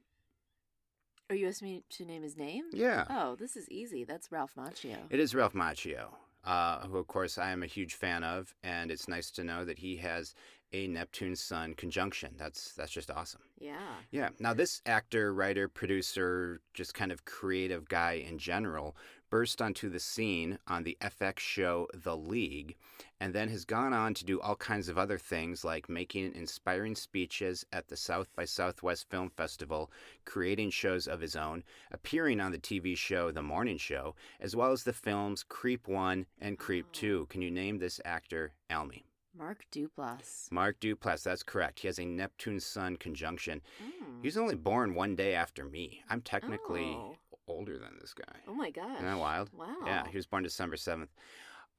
Are 1.30 1.36
you 1.36 1.50
asking 1.50 1.68
me 1.68 1.84
to 1.90 2.06
name 2.06 2.24
his 2.24 2.38
name? 2.38 2.63
Yeah. 2.72 3.04
Oh, 3.10 3.36
this 3.36 3.58
is 3.58 3.70
easy. 3.70 4.06
That's 4.06 4.32
Ralph 4.32 4.56
Macchio. 4.58 4.96
It 5.10 5.20
is 5.20 5.36
Ralph 5.36 5.54
Macchio, 5.54 6.08
uh, 6.46 6.88
who, 6.88 6.98
of 6.98 7.08
course, 7.08 7.38
I 7.38 7.51
am 7.51 7.63
a 7.63 7.68
huge 7.68 7.96
fan 7.96 8.24
of, 8.24 8.56
and 8.63 8.92
it's 8.92 9.10
nice 9.10 9.30
to 9.32 9.44
know 9.44 9.66
that 9.66 9.80
he 9.80 9.98
has 9.98 10.36
a 10.74 10.88
Neptune 10.88 11.36
Sun 11.36 11.74
conjunction. 11.75 12.34
That's 12.38 12.74
that's 12.74 12.92
just 12.92 13.12
awesome. 13.12 13.42
yeah. 13.60 13.75
Yeah. 14.12 14.30
Now, 14.40 14.54
this 14.54 14.82
actor, 14.86 15.34
writer, 15.34 15.68
producer, 15.68 16.62
just 16.74 16.94
kind 16.94 17.12
of 17.12 17.25
creative 17.25 17.88
guy 17.90 18.13
in 18.28 18.38
general, 18.38 18.96
burst 19.30 19.62
onto 19.62 19.90
the 19.90 20.00
scene 20.00 20.60
on 20.68 20.84
the 20.84 20.98
FX 21.01 21.40
show 21.40 21.88
The 21.94 22.16
League, 22.16 22.75
and 23.20 23.34
then 23.34 23.50
has 23.50 23.66
gone 23.66 23.94
on 23.94 24.13
to 24.16 24.25
do 24.25 24.40
all 24.42 24.56
kinds 24.56 24.90
of 24.90 24.98
other 24.98 25.18
things 25.18 25.63
like 25.63 25.88
making 25.90 26.34
inspiring 26.36 26.96
speeches 26.96 27.66
at 27.72 27.88
the 27.88 27.96
South 27.98 28.28
by 28.36 28.46
Southwest 28.46 29.10
Film 29.10 29.30
Festival, 29.30 29.92
creating 30.25 30.70
shows 30.72 31.08
of 31.08 31.22
his 31.22 31.36
own, 31.36 31.63
appearing 31.92 32.40
on 32.42 32.51
the 32.51 32.58
TV 32.60 32.96
show 32.98 33.32
The 33.32 33.42
Morning 33.42 33.78
Show, 33.78 34.16
as 34.40 34.56
well 34.56 34.72
as 34.72 34.84
the 34.84 34.94
films 34.94 35.44
Creep 35.48 35.88
1 35.88 36.25
and 36.40 36.58
Creep 36.58 36.86
Oh. 36.88 36.94
2. 36.94 37.25
Can 37.30 37.42
you 37.42 37.51
name 37.51 37.78
this 37.80 38.00
actor, 38.06 38.54
Almy? 38.70 39.06
Mark 39.38 39.66
Duplass. 39.72 40.52
Mark 40.52 40.80
Duplass, 40.80 41.24
that's 41.24 41.44
correct. 41.44 41.80
He 41.80 41.88
has 41.88 42.00
a 42.00 42.06
Neptune 42.06 42.60
Sun 42.60 42.98
conjunction. 42.98 43.62
Mm. 43.82 44.22
He 44.22 44.28
was 44.28 44.38
only 44.38 44.56
born 44.56 44.94
one 44.94 45.16
day 45.16 45.34
after 45.36 45.64
me. 45.66 46.04
I'm 46.10 46.22
technically 46.22 46.94
Oh. 46.96 47.16
older 47.48 47.78
than 47.78 47.98
this 48.00 48.14
guy. 48.14 48.40
Oh 48.48 48.54
my 48.54 48.70
gosh. 48.72 48.94
Isn't 48.96 49.06
that 49.06 49.18
wild? 49.20 49.50
Wow. 49.54 49.76
Yeah, 49.86 50.08
he 50.08 50.18
was 50.18 50.26
born 50.26 50.44
December 50.44 50.76
7th. 50.76 51.10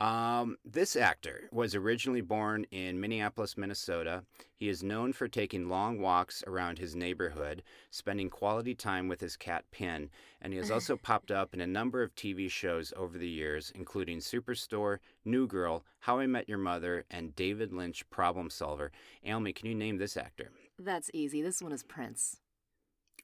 Um, 0.02 0.56
this 0.64 0.96
actor 0.96 1.48
was 1.52 1.76
originally 1.76 2.22
born 2.22 2.66
in 2.72 3.00
Minneapolis, 3.00 3.56
Minnesota. 3.56 4.24
He 4.56 4.68
is 4.68 4.82
known 4.82 5.12
for 5.12 5.28
taking 5.28 5.68
long 5.68 6.00
walks 6.00 6.42
around 6.44 6.80
his 6.80 6.96
neighborhood, 6.96 7.62
spending 7.92 8.28
quality 8.28 8.74
time 8.74 9.06
with 9.06 9.20
his 9.20 9.36
cat 9.36 9.64
Pin, 9.70 10.10
and 10.40 10.52
he 10.52 10.58
has 10.58 10.70
also 10.72 10.96
popped 10.96 11.30
up 11.30 11.54
in 11.54 11.60
a 11.60 11.68
number 11.68 12.02
of 12.02 12.16
TV 12.16 12.50
shows 12.50 12.92
over 12.96 13.16
the 13.16 13.28
years, 13.28 13.70
including 13.76 14.18
Superstore, 14.18 14.98
New 15.24 15.46
Girl, 15.46 15.84
How 16.00 16.18
I 16.18 16.26
Met 16.26 16.48
Your 16.48 16.58
Mother, 16.58 17.04
and 17.08 17.36
David 17.36 17.72
Lynch 17.72 18.02
Problem 18.10 18.50
Solver. 18.50 18.90
Almy, 19.24 19.52
can 19.52 19.68
you 19.68 19.74
name 19.76 19.98
this 19.98 20.16
actor? 20.16 20.50
That's 20.80 21.12
easy. 21.14 21.42
This 21.42 21.62
one 21.62 21.70
is 21.70 21.84
Prince. 21.84 22.41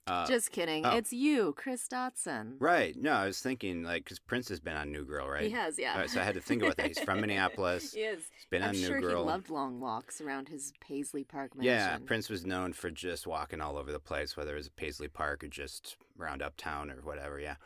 Uh, 0.09 0.27
Just 0.27 0.51
kidding. 0.53 0.85
oh. 0.87 0.97
It's 0.97 1.13
you, 1.13 1.55
Chris 1.57 1.87
Dotson. 1.89 2.55
right. 2.59 2.97
No, 2.97 3.13
I 3.13 3.27
was 3.27 3.41
thinking 3.41 3.83
like 3.83 4.05
because 4.05 4.19
Prince 4.19 4.49
has 4.49 4.61
been 4.61 4.77
on 4.77 4.91
New 4.93 5.05
Girl, 5.05 5.29
right? 5.29 5.43
He 5.45 5.51
has, 5.51 5.79
yeah. 5.79 5.99
Right, 5.99 6.11
so 6.11 6.21
I 6.21 6.25
had 6.25 6.35
to 6.35 6.41
think 6.41 6.63
about 6.63 6.77
that. 6.77 6.87
He's 6.89 6.99
from 7.01 7.21
Minneapolis. 7.23 7.93
he 7.93 8.01
is. 8.01 8.25
He's 8.35 8.47
been 8.51 8.63
I'm 8.63 8.71
on 8.71 8.75
New 8.77 8.87
sure 8.87 9.01
Girl. 9.01 9.23
he 9.23 9.29
loved 9.29 9.51
long 9.51 9.81
walks 9.81 10.21
around 10.21 10.49
his 10.49 10.73
Paisley 10.81 11.25
Park 11.25 11.55
mansion. 11.55 11.73
Yeah, 11.73 11.99
Prince 12.05 12.29
was 12.29 12.45
known 12.47 12.73
for 12.73 12.91
just 12.91 13.27
walking 13.27 13.61
all 13.61 13.77
over 13.77 13.93
the 13.93 14.01
place, 14.01 14.37
whether 14.37 14.55
it 14.55 14.59
was 14.59 14.69
Paisley 14.71 15.09
Park 15.09 15.45
or 15.45 15.49
just 15.49 15.97
around 16.21 16.43
uptown 16.43 16.91
or 16.91 16.97
whatever. 17.03 17.39
Yeah. 17.39 17.57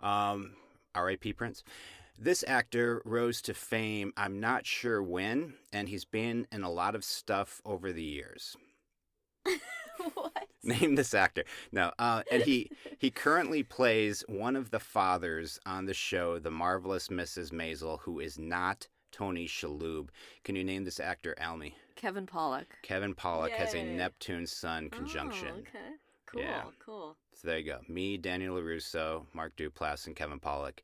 Um, 0.00 0.52
R.I.P. 0.94 1.32
Prince. 1.34 1.62
This 2.18 2.44
actor 2.46 3.00
rose 3.04 3.40
to 3.42 3.54
fame, 3.54 4.12
I'm 4.16 4.38
not 4.38 4.66
sure 4.66 5.02
when, 5.02 5.54
and 5.72 5.88
he's 5.88 6.04
been 6.04 6.46
in 6.52 6.62
a 6.62 6.70
lot 6.70 6.94
of 6.94 7.02
stuff 7.04 7.60
over 7.64 7.90
the 7.92 8.02
years. 8.04 8.56
what? 10.14 10.48
Name 10.62 10.94
this 10.94 11.14
actor. 11.14 11.44
No, 11.72 11.92
uh, 11.98 12.22
and 12.30 12.42
he 12.42 12.70
he 12.98 13.10
currently 13.10 13.62
plays 13.62 14.24
one 14.28 14.54
of 14.54 14.70
the 14.70 14.78
fathers 14.78 15.58
on 15.66 15.86
the 15.86 15.94
show, 15.94 16.38
The 16.38 16.50
Marvelous 16.50 17.08
Mrs. 17.08 17.50
Maisel, 17.50 18.00
who 18.00 18.20
is 18.20 18.38
not 18.38 18.86
Tony 19.10 19.46
Shalhoub. 19.46 20.08
Can 20.44 20.56
you 20.56 20.64
name 20.64 20.84
this 20.84 21.00
actor, 21.00 21.34
Almy? 21.38 21.74
Kevin 21.96 22.26
Pollak. 22.26 22.66
Kevin 22.82 23.14
Pollak 23.14 23.50
has 23.50 23.74
a 23.74 23.82
Neptune 23.82 24.46
Sun 24.46 24.90
conjunction. 24.90 25.48
Oh, 25.54 25.58
okay. 25.60 25.94
Cool. 26.26 26.42
Yeah. 26.42 26.62
Cool. 26.84 27.16
So 27.34 27.48
there 27.48 27.58
you 27.58 27.64
go. 27.64 27.80
Me, 27.88 28.16
Daniel 28.16 28.56
LaRusso, 28.56 29.26
Mark 29.34 29.56
Duplass, 29.56 30.06
and 30.06 30.16
Kevin 30.16 30.40
Pollak. 30.40 30.78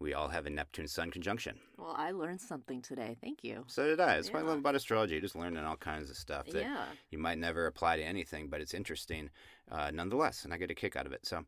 We 0.00 0.14
all 0.14 0.28
have 0.28 0.46
a 0.46 0.50
Neptune 0.50 0.88
Sun 0.88 1.10
conjunction. 1.10 1.58
Well, 1.76 1.94
I 1.96 2.12
learned 2.12 2.40
something 2.40 2.80
today. 2.80 3.18
Thank 3.20 3.44
you. 3.44 3.64
So 3.66 3.86
did 3.86 4.00
I. 4.00 4.16
That's 4.16 4.32
what 4.32 4.42
I 4.42 4.46
love 4.46 4.58
about 4.58 4.74
astrology. 4.74 5.12
You're 5.12 5.20
just 5.20 5.36
learning 5.36 5.62
all 5.62 5.76
kinds 5.76 6.08
of 6.08 6.16
stuff 6.16 6.46
that 6.46 6.62
Yeah. 6.62 6.86
you 7.10 7.18
might 7.18 7.36
never 7.38 7.66
apply 7.66 7.98
to 7.98 8.02
anything, 8.02 8.48
but 8.48 8.62
it's 8.62 8.72
interesting 8.72 9.28
uh, 9.70 9.90
nonetheless, 9.92 10.44
and 10.44 10.54
I 10.54 10.56
get 10.56 10.70
a 10.70 10.74
kick 10.74 10.96
out 10.96 11.04
of 11.04 11.12
it. 11.12 11.26
So 11.26 11.44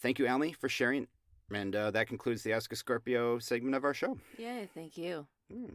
thank 0.00 0.18
you, 0.18 0.26
Almy, 0.26 0.52
for 0.52 0.68
sharing. 0.68 1.06
And 1.52 1.76
uh, 1.76 1.92
that 1.92 2.08
concludes 2.08 2.42
the 2.42 2.52
Ask 2.52 2.72
a 2.72 2.76
Scorpio 2.76 3.38
segment 3.38 3.76
of 3.76 3.84
our 3.84 3.94
show. 3.94 4.18
Yay. 4.36 4.68
Thank 4.74 4.98
you. 4.98 5.26
Hmm. 5.52 5.74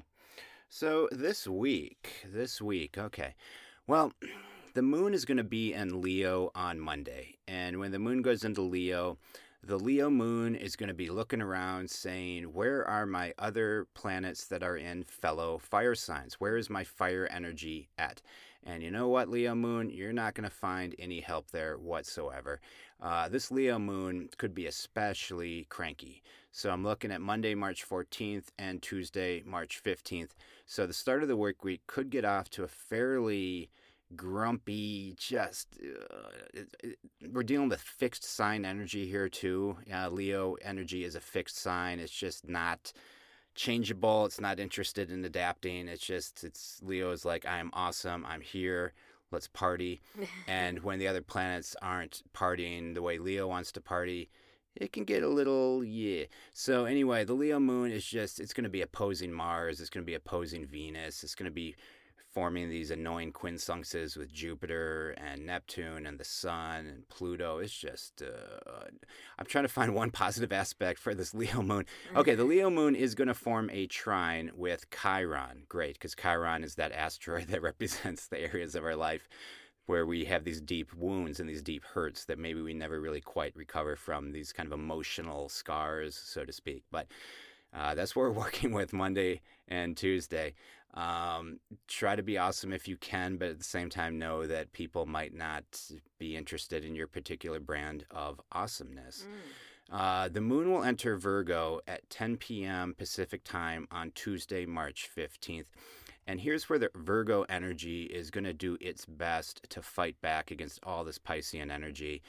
So 0.67 1.07
this 1.13 1.47
week, 1.47 2.25
this 2.29 2.61
week, 2.61 2.97
okay. 2.97 3.35
Well, 3.87 4.11
the 4.73 4.81
moon 4.81 5.13
is 5.13 5.23
going 5.23 5.37
to 5.37 5.45
be 5.45 5.73
in 5.73 6.01
Leo 6.01 6.51
on 6.55 6.77
Monday. 6.77 7.35
And 7.47 7.79
when 7.79 7.91
the 7.91 7.99
moon 7.99 8.21
goes 8.21 8.43
into 8.43 8.61
Leo, 8.61 9.17
the 9.63 9.77
Leo 9.77 10.09
moon 10.09 10.55
is 10.55 10.75
going 10.75 10.89
to 10.89 10.95
be 10.95 11.11
looking 11.11 11.41
around 11.41 11.89
saying, 11.89 12.45
Where 12.45 12.87
are 12.87 13.05
my 13.05 13.33
other 13.37 13.87
planets 13.93 14.45
that 14.45 14.63
are 14.63 14.77
in 14.77 15.03
fellow 15.03 15.59
fire 15.59 15.93
signs? 15.93 16.35
Where 16.35 16.57
is 16.57 16.69
my 16.69 16.83
fire 16.83 17.27
energy 17.31 17.89
at? 17.97 18.21
And 18.63 18.81
you 18.81 18.89
know 18.89 19.07
what, 19.07 19.29
Leo 19.29 19.53
moon? 19.53 19.91
You're 19.91 20.13
not 20.13 20.33
going 20.33 20.49
to 20.49 20.55
find 20.55 20.95
any 20.97 21.19
help 21.19 21.51
there 21.51 21.77
whatsoever. 21.77 22.59
Uh, 22.99 23.29
this 23.29 23.51
Leo 23.51 23.77
moon 23.77 24.29
could 24.37 24.55
be 24.55 24.65
especially 24.65 25.65
cranky. 25.69 26.23
So 26.51 26.71
I'm 26.71 26.83
looking 26.83 27.11
at 27.11 27.21
Monday, 27.21 27.53
March 27.53 27.87
14th 27.87 28.47
and 28.57 28.81
Tuesday, 28.81 29.43
March 29.45 29.81
15th. 29.83 30.31
So 30.65 30.87
the 30.87 30.93
start 30.93 31.21
of 31.21 31.27
the 31.27 31.37
work 31.37 31.63
week 31.63 31.81
could 31.85 32.09
get 32.09 32.25
off 32.25 32.49
to 32.51 32.63
a 32.63 32.67
fairly 32.67 33.69
grumpy, 34.15 35.15
just 35.17 35.67
uh, 35.81 36.29
it, 36.53 36.75
it, 36.83 36.99
we're 37.31 37.43
dealing 37.43 37.69
with 37.69 37.81
fixed 37.81 38.23
sign 38.23 38.65
energy 38.65 39.07
here 39.07 39.29
too. 39.29 39.77
Uh, 39.93 40.09
Leo 40.09 40.55
energy 40.61 41.03
is 41.03 41.15
a 41.15 41.21
fixed 41.21 41.57
sign. 41.57 41.99
It's 41.99 42.11
just 42.11 42.47
not 42.47 42.93
changeable. 43.55 44.25
It's 44.25 44.41
not 44.41 44.59
interested 44.59 45.11
in 45.11 45.25
adapting. 45.25 45.87
It's 45.87 46.05
just 46.05 46.43
it's 46.43 46.79
Leo 46.83 47.11
is 47.11 47.25
like 47.25 47.45
I'm 47.45 47.69
awesome. 47.73 48.25
I'm 48.25 48.41
here. 48.41 48.93
Let's 49.31 49.47
party. 49.47 50.01
and 50.47 50.79
when 50.83 50.99
the 50.99 51.07
other 51.07 51.21
planets 51.21 51.75
aren't 51.81 52.21
partying 52.33 52.93
the 52.93 53.01
way 53.01 53.17
Leo 53.17 53.47
wants 53.47 53.71
to 53.73 53.81
party, 53.81 54.29
it 54.75 54.93
can 54.93 55.03
get 55.03 55.23
a 55.23 55.29
little 55.29 55.83
yeah. 55.83 56.25
So 56.53 56.85
anyway, 56.85 57.23
the 57.23 57.33
Leo 57.33 57.59
moon 57.59 57.91
is 57.91 58.05
just 58.05 58.39
it's 58.39 58.53
going 58.53 58.63
to 58.63 58.69
be 58.69 58.81
opposing 58.81 59.31
Mars, 59.31 59.79
it's 59.79 59.89
going 59.89 60.03
to 60.03 60.09
be 60.09 60.15
opposing 60.15 60.65
Venus, 60.65 61.23
it's 61.23 61.35
going 61.35 61.49
to 61.49 61.53
be 61.53 61.75
forming 62.33 62.69
these 62.69 62.91
annoying 62.91 63.33
quincunxes 63.33 64.15
with 64.15 64.31
Jupiter 64.31 65.13
and 65.17 65.45
Neptune 65.45 66.05
and 66.05 66.19
the 66.19 66.23
Sun 66.23 66.87
and 66.87 67.07
Pluto. 67.09 67.57
It's 67.59 67.73
just 67.73 68.21
uh, 68.21 68.85
I'm 69.37 69.45
trying 69.45 69.65
to 69.65 69.69
find 69.69 69.93
one 69.95 70.11
positive 70.11 70.51
aspect 70.51 70.99
for 70.99 71.13
this 71.13 71.33
Leo 71.33 71.61
moon. 71.61 71.85
Okay, 72.15 72.35
the 72.35 72.43
Leo 72.43 72.69
moon 72.69 72.95
is 72.95 73.15
going 73.15 73.27
to 73.27 73.33
form 73.33 73.69
a 73.71 73.87
trine 73.87 74.51
with 74.55 74.89
Chiron. 74.89 75.63
Great, 75.67 75.93
because 75.93 76.15
Chiron 76.15 76.63
is 76.63 76.75
that 76.75 76.91
asteroid 76.91 77.47
that 77.49 77.61
represents 77.61 78.27
the 78.27 78.39
areas 78.39 78.75
of 78.75 78.85
our 78.85 78.95
life 78.95 79.27
where 79.87 80.05
we 80.05 80.25
have 80.25 80.43
these 80.43 80.61
deep 80.61 80.93
wounds 80.93 81.39
and 81.39 81.49
these 81.49 81.61
deep 81.61 81.83
hurts 81.83 82.25
that 82.25 82.39
maybe 82.39 82.61
we 82.61 82.73
never 82.73 83.01
really 83.01 83.19
quite 83.19 83.55
recover 83.55 83.95
from, 83.95 84.31
these 84.31 84.53
kind 84.53 84.67
of 84.67 84.73
emotional 84.73 85.49
scars, 85.49 86.15
so 86.15 86.45
to 86.45 86.53
speak. 86.53 86.83
But 86.91 87.07
uh, 87.73 87.95
that's 87.95 88.15
what 88.15 88.23
we're 88.23 88.31
working 88.45 88.71
with 88.71 88.93
Monday 88.93 89.41
and 89.67 89.97
Tuesday. 89.97 90.53
Um, 90.93 91.59
try 91.87 92.15
to 92.15 92.23
be 92.23 92.37
awesome 92.37 92.73
if 92.73 92.87
you 92.87 92.97
can, 92.97 93.37
but 93.37 93.49
at 93.49 93.57
the 93.57 93.63
same 93.63 93.89
time, 93.89 94.19
know 94.19 94.45
that 94.45 94.73
people 94.73 95.05
might 95.05 95.33
not 95.33 95.63
be 96.19 96.35
interested 96.35 96.83
in 96.83 96.95
your 96.95 97.07
particular 97.07 97.59
brand 97.59 98.05
of 98.11 98.41
awesomeness. 98.51 99.25
Mm. 99.25 99.97
Uh, 99.97 100.29
the 100.29 100.41
moon 100.41 100.71
will 100.71 100.83
enter 100.83 101.17
Virgo 101.17 101.81
at 101.87 102.09
10 102.09 102.37
p.m. 102.37 102.95
Pacific 102.97 103.43
time 103.43 103.87
on 103.91 104.11
Tuesday, 104.11 104.65
March 104.65 105.09
15th. 105.15 105.67
And 106.27 106.39
here's 106.39 106.69
where 106.69 106.79
the 106.79 106.91
Virgo 106.95 107.43
energy 107.49 108.03
is 108.03 108.31
going 108.31 108.43
to 108.43 108.53
do 108.53 108.77
its 108.79 109.05
best 109.05 109.61
to 109.69 109.81
fight 109.81 110.15
back 110.21 110.51
against 110.51 110.79
all 110.83 111.03
this 111.03 111.19
Piscean 111.19 111.71
energy 111.71 112.21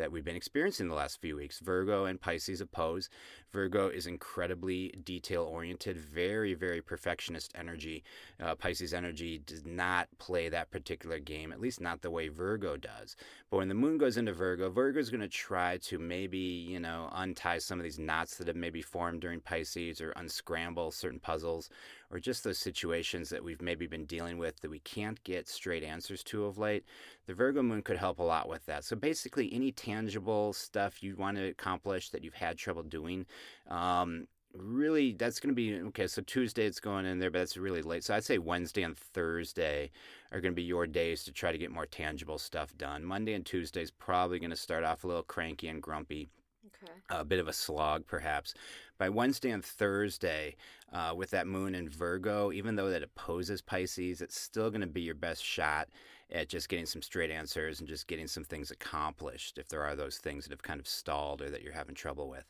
that 0.00 0.10
we've 0.10 0.24
been 0.24 0.34
experiencing 0.34 0.88
the 0.88 0.94
last 0.94 1.20
few 1.20 1.36
weeks. 1.36 1.60
Virgo 1.60 2.06
and 2.06 2.18
Pisces 2.18 2.62
oppose. 2.62 3.10
Virgo 3.52 3.88
is 3.88 4.06
incredibly 4.06 4.88
detail 5.04 5.42
oriented, 5.42 5.98
very, 5.98 6.54
very 6.54 6.80
perfectionist 6.80 7.52
energy. 7.54 8.02
Uh, 8.42 8.54
Pisces 8.54 8.94
energy 8.94 9.42
does 9.44 9.64
not 9.66 10.08
play 10.18 10.48
that 10.48 10.70
particular 10.70 11.18
game, 11.18 11.52
at 11.52 11.60
least 11.60 11.80
not 11.80 12.00
the 12.00 12.10
way 12.10 12.28
Virgo 12.28 12.76
does. 12.78 13.14
But 13.50 13.58
when 13.58 13.68
the 13.68 13.74
moon 13.74 13.98
goes 13.98 14.16
into 14.16 14.32
Virgo, 14.32 14.70
Virgo 14.70 15.00
is 15.00 15.10
going 15.10 15.20
to 15.20 15.28
try 15.28 15.76
to 15.78 15.98
maybe, 15.98 16.38
you 16.38 16.80
know, 16.80 17.10
untie 17.12 17.58
some 17.58 17.78
of 17.78 17.84
these 17.84 17.98
knots 17.98 18.36
that 18.36 18.46
have 18.46 18.56
maybe 18.56 18.80
formed 18.80 19.20
during 19.20 19.40
Pisces 19.40 20.00
or 20.00 20.12
unscramble 20.16 20.92
certain 20.92 21.20
puzzles 21.20 21.68
or 22.10 22.18
just 22.18 22.42
those 22.42 22.58
situations 22.58 23.30
that 23.30 23.44
we've 23.44 23.62
maybe 23.62 23.86
been 23.86 24.04
dealing 24.04 24.38
with 24.38 24.60
that 24.60 24.70
we 24.70 24.80
can't 24.80 25.22
get 25.24 25.48
straight 25.48 25.84
answers 25.84 26.22
to 26.24 26.44
of 26.44 26.58
late. 26.58 26.84
The 27.26 27.34
Virgo 27.34 27.62
moon 27.62 27.82
could 27.82 27.98
help 27.98 28.18
a 28.18 28.24
lot 28.24 28.48
with 28.48 28.66
that. 28.66 28.84
So 28.84 28.96
basically, 28.96 29.52
any 29.52 29.70
tangible 29.90 30.52
stuff 30.52 31.02
you 31.02 31.16
want 31.16 31.36
to 31.36 31.48
accomplish 31.48 32.10
that 32.10 32.24
you've 32.24 32.34
had 32.34 32.56
trouble 32.58 32.82
doing, 32.82 33.26
um, 33.68 34.26
really, 34.54 35.12
that's 35.12 35.38
going 35.40 35.54
to 35.54 35.54
be 35.54 35.74
okay. 35.88 36.06
So 36.06 36.22
Tuesday 36.22 36.66
it's 36.66 36.80
going 36.80 37.06
in 37.06 37.18
there, 37.18 37.30
but 37.30 37.38
that's 37.38 37.56
really 37.56 37.82
late. 37.82 38.04
So 38.04 38.14
I'd 38.14 38.24
say 38.24 38.38
Wednesday 38.38 38.82
and 38.82 38.96
Thursday 38.96 39.90
are 40.32 40.40
going 40.40 40.52
to 40.52 40.56
be 40.56 40.62
your 40.62 40.86
days 40.86 41.24
to 41.24 41.32
try 41.32 41.52
to 41.52 41.58
get 41.58 41.70
more 41.70 41.86
tangible 41.86 42.38
stuff 42.38 42.76
done. 42.76 43.04
Monday 43.04 43.34
and 43.34 43.46
Tuesday 43.46 43.82
is 43.82 43.90
probably 43.90 44.38
going 44.38 44.50
to 44.50 44.56
start 44.56 44.84
off 44.84 45.04
a 45.04 45.06
little 45.06 45.22
cranky 45.22 45.68
and 45.68 45.82
grumpy 45.82 46.28
Okay. 46.66 46.92
a 47.10 47.24
bit 47.24 47.38
of 47.38 47.48
a 47.48 47.52
slog, 47.52 48.06
perhaps. 48.06 48.54
By 48.98 49.08
Wednesday 49.08 49.50
and 49.50 49.64
Thursday, 49.64 50.56
uh, 50.92 51.14
with 51.16 51.30
that 51.30 51.46
moon 51.46 51.74
in 51.74 51.88
Virgo, 51.88 52.52
even 52.52 52.76
though 52.76 52.90
that 52.90 53.02
opposes 53.02 53.62
Pisces, 53.62 54.20
it's 54.20 54.38
still 54.38 54.70
going 54.70 54.82
to 54.82 54.86
be 54.86 55.00
your 55.02 55.14
best 55.14 55.44
shot 55.44 55.88
at 56.32 56.48
just 56.48 56.68
getting 56.68 56.86
some 56.86 57.02
straight 57.02 57.30
answers 57.30 57.80
and 57.80 57.88
just 57.88 58.06
getting 58.06 58.26
some 58.26 58.44
things 58.44 58.70
accomplished 58.70 59.58
if 59.58 59.68
there 59.68 59.82
are 59.82 59.96
those 59.96 60.18
things 60.18 60.44
that 60.44 60.52
have 60.52 60.62
kind 60.62 60.80
of 60.80 60.86
stalled 60.86 61.42
or 61.42 61.50
that 61.50 61.62
you're 61.62 61.72
having 61.72 61.94
trouble 61.94 62.28
with. 62.28 62.44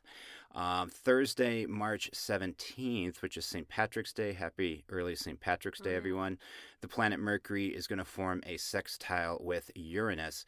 Um, 0.52 0.88
Thursday, 0.90 1.64
March 1.66 2.10
17th, 2.12 3.22
which 3.22 3.37
is 3.37 3.46
St. 3.46 3.68
Patrick's 3.68 4.12
Day. 4.12 4.32
Happy 4.32 4.84
early 4.88 5.14
St. 5.14 5.38
Patrick's 5.38 5.80
Day, 5.80 5.92
Mhm. 5.92 5.96
everyone. 5.96 6.38
The 6.80 6.88
planet 6.88 7.20
Mercury 7.20 7.68
is 7.68 7.87
going 7.87 8.00
to 8.00 8.04
form 8.04 8.42
a 8.44 8.56
sextile 8.56 9.38
with 9.40 9.70
Uranus. 9.76 10.44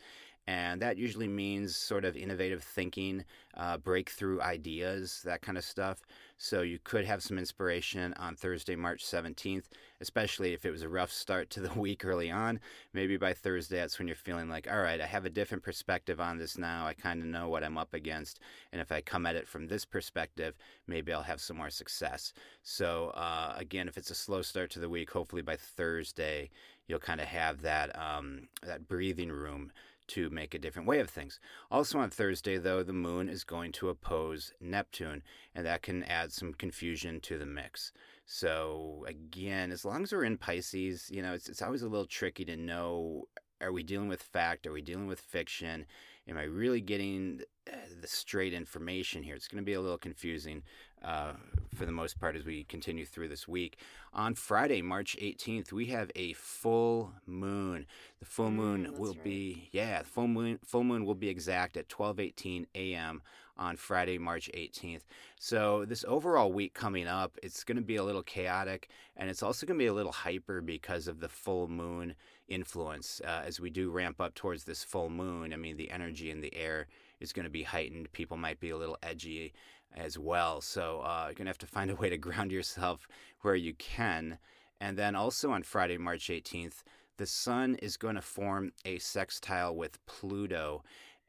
And 0.47 0.83
that 0.83 0.97
usually 0.97 1.29
means 1.29 1.77
sort 1.77 2.05
of 2.05 2.17
innovative 2.17 2.65
thinking, 2.65 3.25
uh, 3.57 3.79
breakthrough 3.79 4.41
ideas, 4.41 5.23
that 5.25 5.41
kind 5.41 5.57
of 5.57 5.65
stuff. 5.65 6.03
So 6.37 6.63
you 6.63 6.81
could 6.83 7.05
have 7.05 7.23
some 7.23 7.39
inspiration 7.39 8.13
on 8.15 8.35
Thursday, 8.35 8.75
March 8.75 9.05
17th, 9.05 9.67
especially 10.01 10.53
if 10.53 10.65
it 10.65 10.73
was 10.73 10.83
a 10.83 10.89
rough 10.89 11.13
start 11.13 11.49
to 11.51 11.61
the 11.61 11.73
week 11.79 12.05
early 12.05 12.29
on. 12.29 12.59
Maybe 12.93 13.17
by 13.17 13.35
Thursday, 13.35 13.77
that's 13.77 14.01
when 14.01 14.09
you're 14.09 14.17
feeling 14.17 14.49
like, 14.49 14.69
all 14.69 14.81
right, 14.81 15.01
I 15.01 15.07
have 15.07 15.25
a 15.25 15.31
different 15.31 15.63
perspective 15.63 16.21
on 16.21 16.39
this 16.39 16.59
now. 16.59 16.89
I 16.89 16.95
kind 16.95 17.21
of 17.21 17.29
know 17.29 17.49
what 17.49 17.63
I'm 17.63 17.79
up 17.79 17.95
against. 17.95 18.41
And 18.73 18.81
if 18.81 18.91
I 18.91 19.01
come 19.01 19.27
at 19.27 19.37
it 19.37 19.47
from 19.47 19.69
this 19.69 19.85
perspective, 19.85 20.57
maybe 20.89 21.13
I'll 21.13 21.23
have 21.23 21.41
some 21.41 21.59
more 21.59 21.71
success. 21.71 22.33
So, 22.65 23.11
uh, 23.11 23.55
again, 23.57 23.87
if 23.87 23.97
it's 23.97 24.11
a 24.11 24.15
slow 24.17 24.43
start 24.43 24.71
to 24.71 24.81
the 24.81 24.89
week, 24.89 25.13
hopefully 25.13 25.43
by 25.43 25.55
Thursday, 25.55 26.51
you'll 26.89 26.99
kind 26.99 27.21
of 27.21 27.29
have 27.29 27.63
that, 27.63 27.97
um, 27.97 28.49
that 28.65 28.89
breathing 28.89 29.31
room 29.31 29.71
to 30.09 30.31
make 30.31 30.55
a 30.55 30.59
different 30.59 30.89
way 30.89 31.01
of 31.01 31.11
things. 31.11 31.41
Also 31.71 31.99
on 31.99 32.11
Thursday, 32.11 32.59
though, 32.59 32.83
the 32.83 32.93
moon 32.93 33.29
is 33.29 33.45
going 33.45 33.73
to 33.73 33.89
oppose 33.89 34.53
Neptune, 34.61 35.23
and 35.55 35.65
that 35.67 35.83
can 35.83 36.03
add 36.05 36.33
some 36.33 36.55
confusion 36.55 37.21
to 37.21 37.39
the 37.39 37.47
mix. 37.47 37.93
So 38.27 39.05
again, 39.09 39.71
as 39.71 39.85
long 39.85 40.03
as 40.03 40.13
we're 40.13 40.25
in 40.25 40.39
Pisces, 40.39 41.11
you 41.11 41.23
know, 41.23 41.33
it's, 41.35 41.49
it's 41.49 41.63
always 41.63 41.83
a 41.83 41.89
little 41.89 42.07
tricky 42.07 42.45
to 42.47 42.57
know 42.57 43.29
are 43.61 43.73
we 43.73 43.85
dealing 43.85 44.09
with 44.09 44.23
fact? 44.23 44.67
Are 44.67 44.73
we 44.73 44.83
dealing 44.83 45.07
with 45.07 45.21
fiction? 45.21 45.87
am 46.29 46.39
I 46.39 46.45
really 46.45 46.81
getting 46.81 47.43
uh, 47.71 47.77
the 48.01 48.07
straight 48.07 48.53
information 48.53 49.23
here? 49.23 49.35
It's 49.35 49.49
going 49.49 49.63
to 49.63 49.67
be 49.67 49.75
a 49.75 49.81
little 49.81 49.99
confusing 49.99 50.63
uh, 51.05 51.33
for 51.75 51.87
the 51.87 51.93
most 51.93 52.21
part 52.21 52.37
as 52.37 52.45
we 52.45 52.65
continue 52.65 53.05
through 53.05 53.29
this 53.29 53.49
week. 53.49 53.79
On 54.13 54.35
Friday, 54.35 54.83
March 54.83 55.17
18th, 55.21 55.73
we 55.73 55.87
have 55.87 56.11
a 56.15 56.33
full 56.35 57.13
moon. 57.27 57.87
The 58.21 58.27
full 58.27 58.51
moon 58.51 58.87
Mm, 58.87 58.99
will 58.99 59.15
that's 59.15 59.25
be 59.25 59.69
yeah, 59.73 60.01
the 60.03 60.09
full 60.09 60.29
moon 60.29 60.59
full 60.65 60.85
moon 60.85 61.05
will 61.05 61.15
be 61.15 61.29
exact 61.29 61.77
at 61.77 61.89
12:18 61.89 62.67
a.m. 62.75 63.23
on 63.57 63.77
Friday, 63.77 64.19
March 64.19 64.51
18th. 64.55 65.03
So 65.39 65.85
this 65.85 66.05
overall 66.07 66.53
week 66.53 66.75
coming 66.75 67.07
up, 67.07 67.39
it's 67.43 67.65
going 67.65 67.77
to 67.77 67.83
be 67.83 67.97
a 67.97 68.05
little 68.05 68.23
chaotic, 68.23 68.89
and 69.17 69.31
it's 69.31 69.43
also 69.43 69.67
going 69.67 69.79
to 69.79 69.83
be 69.83 69.89
a 69.89 69.95
little 69.95 70.13
hyper 70.13 70.61
because 70.61 71.09
of 71.09 71.21
the 71.21 71.29
full 71.29 71.69
moon 71.69 72.15
influence. 72.49 73.21
Uh, 73.25 73.43
as 73.47 73.61
we 73.61 73.71
do 73.71 73.91
ramp 73.91 74.21
up 74.21 74.35
towards 74.35 74.65
this 74.65 74.85
full 74.85 75.09
moon, 75.11 75.53
I 75.53 75.57
mean 75.57 75.77
the 75.77 75.91
energy 75.91 76.31
in 76.31 76.41
the 76.41 76.55
air 76.55 76.87
is 77.21 77.33
going 77.33 77.45
to 77.45 77.51
be 77.51 77.63
heightened. 77.63 78.13
People 78.13 78.37
might 78.37 78.61
be 78.61 78.71
a 78.71 78.77
little 78.77 78.99
edgy 79.03 79.53
as 79.97 80.19
well. 80.19 80.61
So 80.61 81.01
uh, 81.01 81.25
you're 81.27 81.35
going 81.35 81.47
to 81.47 81.51
have 81.51 81.59
to 81.59 81.67
find 81.67 81.91
a 81.91 81.97
way 81.97 82.09
to 82.11 82.19
ground 82.19 82.53
yourself 82.53 83.07
where 83.41 83.55
you 83.55 83.75
can. 83.75 84.39
And 84.81 84.97
then 84.97 85.15
also 85.15 85.51
on 85.51 85.63
Friday, 85.63 85.99
March 85.99 86.29
18th, 86.29 86.83
the 87.19 87.27
sun 87.27 87.77
is 87.77 87.97
going 87.97 88.17
to 88.17 88.23
form 88.23 88.73
a 88.85 88.99
sextile 88.99 89.75
with 89.77 90.05
Pluto. 90.07 90.83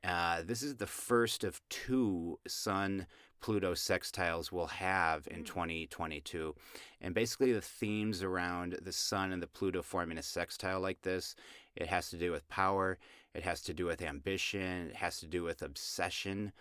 Uh, 0.03 0.41
this 0.43 0.63
is 0.63 0.75
the 0.77 0.87
first 0.87 1.43
of 1.43 1.61
two 1.69 2.39
sun 2.47 3.05
Pluto 3.41 3.73
sextiles 3.73 4.51
we'll 4.53 4.67
have 4.67 5.27
in 5.29 5.43
Mm. 5.43 5.45
2022. 5.45 6.55
And 7.01 7.13
basically, 7.13 7.51
the 7.51 7.61
themes 7.61 8.23
around 8.23 8.79
the 8.81 8.93
sun 8.93 9.33
and 9.33 9.43
the 9.43 9.47
Pluto 9.47 9.81
forming 9.81 10.17
a 10.17 10.23
sextile 10.23 10.79
like 10.79 11.01
this 11.01 11.35
it 11.75 11.87
has 11.87 12.09
to 12.11 12.17
do 12.17 12.31
with 12.31 12.47
power, 12.49 12.97
it 13.33 13.43
has 13.43 13.61
to 13.63 13.73
do 13.73 13.85
with 13.85 14.01
ambition, 14.01 14.89
it 14.91 14.95
has 14.95 15.19
to 15.19 15.27
do 15.27 15.43
with 15.43 15.61
obsession. 15.61 16.53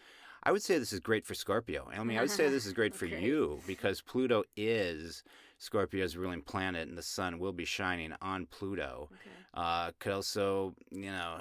I 0.44 0.50
would 0.52 0.62
say 0.62 0.78
this 0.78 0.92
is 0.92 1.00
great 1.00 1.24
for 1.24 1.34
Scorpio. 1.34 1.88
I 1.92 2.02
mean, 2.02 2.18
I 2.18 2.22
would 2.22 2.30
say 2.30 2.48
this 2.48 2.66
is 2.66 2.72
great 2.80 2.94
for 2.94 3.06
you 3.06 3.60
because 3.66 4.00
Pluto 4.00 4.42
is 4.56 5.22
Scorpio's 5.58 6.16
ruling 6.16 6.42
planet, 6.42 6.88
and 6.88 6.98
the 6.98 7.02
sun 7.02 7.38
will 7.38 7.52
be 7.52 7.64
shining 7.64 8.12
on 8.20 8.46
Pluto. 8.46 9.08
Okay. 9.12 9.30
Uh, 9.54 9.92
could 10.00 10.12
also, 10.12 10.74
you 10.90 11.10
know, 11.12 11.38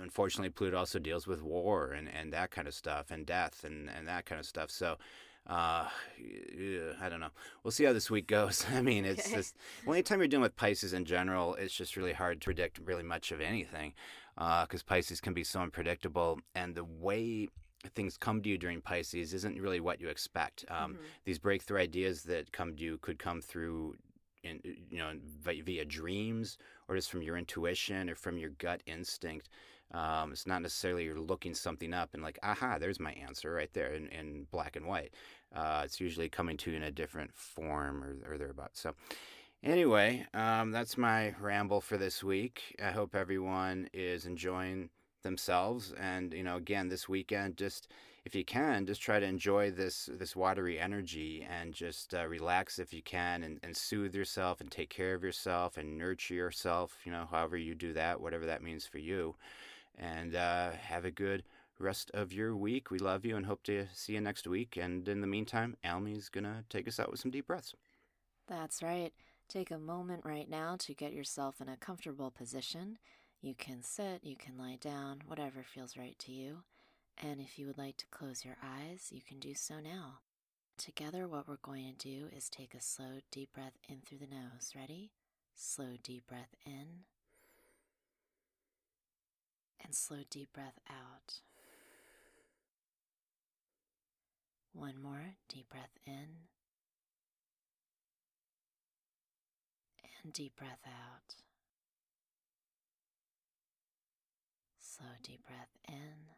unfortunately, 0.00 0.50
Pluto 0.50 0.76
also 0.76 0.98
deals 0.98 1.26
with 1.26 1.40
war 1.42 1.92
and, 1.92 2.08
and 2.08 2.32
that 2.32 2.50
kind 2.50 2.68
of 2.68 2.74
stuff, 2.74 3.10
and 3.10 3.24
death 3.24 3.64
and, 3.64 3.88
and 3.88 4.06
that 4.08 4.26
kind 4.26 4.38
of 4.38 4.44
stuff. 4.44 4.70
So, 4.70 4.98
uh, 5.46 5.88
I 5.88 7.08
don't 7.08 7.20
know. 7.20 7.30
We'll 7.62 7.70
see 7.70 7.84
how 7.84 7.92
this 7.94 8.10
week 8.10 8.26
goes. 8.26 8.66
I 8.74 8.82
mean, 8.82 9.06
it's 9.06 9.26
Okay. 9.26 9.36
just 9.36 9.56
well, 9.86 9.94
anytime 9.94 10.18
you're 10.18 10.28
dealing 10.28 10.42
with 10.42 10.56
Pisces 10.56 10.92
in 10.92 11.06
general, 11.06 11.54
it's 11.54 11.74
just 11.74 11.96
really 11.96 12.12
hard 12.12 12.40
to 12.40 12.44
predict 12.44 12.78
really 12.84 13.02
much 13.02 13.32
of 13.32 13.40
anything 13.40 13.94
because 14.36 14.82
Pisces 14.82 15.20
can 15.20 15.32
be 15.32 15.44
so 15.44 15.60
unpredictable, 15.60 16.40
and 16.54 16.74
the 16.74 16.84
way 16.84 17.48
things 17.94 18.16
come 18.16 18.42
to 18.42 18.48
you 18.48 18.58
during 18.58 18.80
Pisces 18.80 19.34
isn't 19.34 19.60
really 19.60 19.80
what 19.80 20.00
you 20.00 20.08
expect. 20.08 20.64
Um, 20.68 20.94
Mhm. 20.94 20.98
These 21.24 21.38
breakthrough 21.38 21.80
ideas 21.80 22.22
that 22.24 22.52
come 22.52 22.76
to 22.76 22.82
you 22.82 22.98
could 22.98 23.18
come 23.18 23.40
through, 23.40 23.96
in, 24.42 24.60
you 24.90 24.98
know, 24.98 25.12
via, 25.42 25.62
via 25.62 25.84
dreams 25.84 26.58
or 26.88 26.96
just 26.96 27.10
from 27.10 27.22
your 27.22 27.36
intuition 27.36 28.10
or 28.10 28.14
from 28.14 28.36
your 28.38 28.50
gut 28.50 28.82
instinct. 28.86 29.48
Um, 29.92 30.32
it's 30.32 30.46
not 30.46 30.62
necessarily 30.62 31.04
you're 31.04 31.18
looking 31.20 31.54
something 31.54 31.92
up 31.94 32.14
and 32.14 32.22
like, 32.22 32.38
aha, 32.42 32.78
there's 32.78 33.00
my 33.00 33.12
answer 33.12 33.52
right 33.52 33.72
there 33.72 33.92
in, 33.92 34.08
in 34.08 34.46
black 34.50 34.76
and 34.76 34.86
white. 34.86 35.14
Uh, 35.54 35.82
it's 35.84 36.00
usually 36.00 36.28
coming 36.28 36.56
to 36.58 36.70
you 36.70 36.76
in 36.76 36.82
a 36.82 36.90
different 36.90 37.32
form 37.32 38.02
or, 38.02 38.32
or 38.32 38.38
thereabouts. 38.38 38.80
So, 38.80 38.94
anyway, 39.62 40.26
um, 40.34 40.72
that's 40.72 40.98
my 40.98 41.34
ramble 41.40 41.80
for 41.80 41.96
this 41.96 42.22
week. 42.24 42.76
I 42.82 42.90
hope 42.90 43.14
everyone 43.14 43.88
is 43.92 44.26
enjoying 44.26 44.90
themselves. 45.24 45.92
And, 45.98 46.32
you 46.32 46.44
know, 46.44 46.56
again, 46.56 46.88
this 46.88 47.08
weekend, 47.08 47.56
just 47.56 47.88
if 48.24 48.34
you 48.34 48.44
can, 48.44 48.86
just 48.86 49.02
try 49.02 49.18
to 49.18 49.26
enjoy 49.26 49.72
this 49.72 50.08
this 50.12 50.36
watery 50.36 50.78
energy 50.78 51.46
and 51.50 51.74
just 51.74 52.14
uh, 52.14 52.26
relax 52.26 52.78
if 52.78 52.94
you 52.94 53.02
can 53.02 53.42
and, 53.42 53.58
and 53.64 53.76
soothe 53.76 54.14
yourself 54.14 54.60
and 54.60 54.70
take 54.70 54.88
care 54.88 55.14
of 55.14 55.24
yourself 55.24 55.76
and 55.76 55.98
nurture 55.98 56.34
yourself, 56.34 56.96
you 57.04 57.10
know, 57.10 57.26
however 57.28 57.56
you 57.56 57.74
do 57.74 57.92
that, 57.92 58.20
whatever 58.20 58.46
that 58.46 58.62
means 58.62 58.86
for 58.86 58.98
you. 58.98 59.34
And 59.98 60.36
uh, 60.36 60.70
have 60.72 61.04
a 61.04 61.10
good 61.10 61.42
rest 61.78 62.10
of 62.14 62.32
your 62.32 62.56
week. 62.56 62.90
We 62.90 62.98
love 62.98 63.24
you 63.24 63.36
and 63.36 63.46
hope 63.46 63.62
to 63.64 63.86
see 63.92 64.14
you 64.14 64.20
next 64.20 64.46
week. 64.46 64.78
And 64.80 65.06
in 65.08 65.20
the 65.20 65.26
meantime, 65.26 65.76
Almy's 65.84 66.30
to 66.30 66.64
take 66.70 66.88
us 66.88 67.00
out 67.00 67.10
with 67.10 67.20
some 67.20 67.30
deep 67.30 67.48
breaths. 67.48 67.74
That's 68.48 68.82
right. 68.82 69.12
Take 69.48 69.70
a 69.70 69.78
moment 69.78 70.22
right 70.24 70.48
now 70.48 70.76
to 70.80 70.94
get 70.94 71.12
yourself 71.12 71.60
in 71.60 71.68
a 71.68 71.76
comfortable 71.76 72.30
position. 72.30 72.98
You 73.44 73.52
can 73.54 73.82
sit, 73.82 74.20
you 74.22 74.36
can 74.36 74.56
lie 74.56 74.78
down, 74.80 75.20
whatever 75.26 75.62
feels 75.62 75.98
right 75.98 76.18
to 76.20 76.32
you. 76.32 76.62
And 77.22 77.42
if 77.42 77.58
you 77.58 77.66
would 77.66 77.76
like 77.76 77.98
to 77.98 78.06
close 78.10 78.42
your 78.42 78.56
eyes, 78.64 79.08
you 79.12 79.20
can 79.20 79.38
do 79.38 79.52
so 79.52 79.80
now. 79.84 80.20
Together, 80.78 81.28
what 81.28 81.46
we're 81.46 81.56
going 81.56 81.94
to 81.98 82.08
do 82.08 82.28
is 82.34 82.48
take 82.48 82.72
a 82.72 82.80
slow, 82.80 83.20
deep 83.30 83.52
breath 83.52 83.76
in 83.86 83.98
through 84.00 84.16
the 84.16 84.34
nose. 84.34 84.72
Ready? 84.74 85.10
Slow, 85.54 85.98
deep 86.02 86.26
breath 86.26 86.56
in. 86.64 87.04
And 89.84 89.94
slow, 89.94 90.20
deep 90.30 90.54
breath 90.54 90.80
out. 90.88 91.40
One 94.72 94.94
more 95.02 95.34
deep 95.50 95.68
breath 95.68 95.98
in. 96.06 96.48
And 100.22 100.32
deep 100.32 100.56
breath 100.56 100.80
out. 100.86 101.43
Slow 104.96 105.06
deep 105.24 105.44
breath 105.44 105.70
in. 105.88 106.34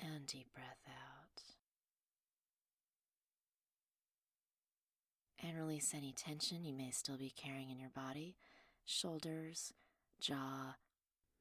And 0.00 0.26
deep 0.26 0.46
breath 0.54 0.78
out. 0.88 1.42
And 5.42 5.58
release 5.58 5.92
any 5.94 6.12
tension 6.12 6.64
you 6.64 6.72
may 6.72 6.90
still 6.92 7.18
be 7.18 7.32
carrying 7.36 7.70
in 7.70 7.78
your 7.78 7.90
body 7.90 8.36
shoulders, 8.86 9.74
jaw, 10.18 10.76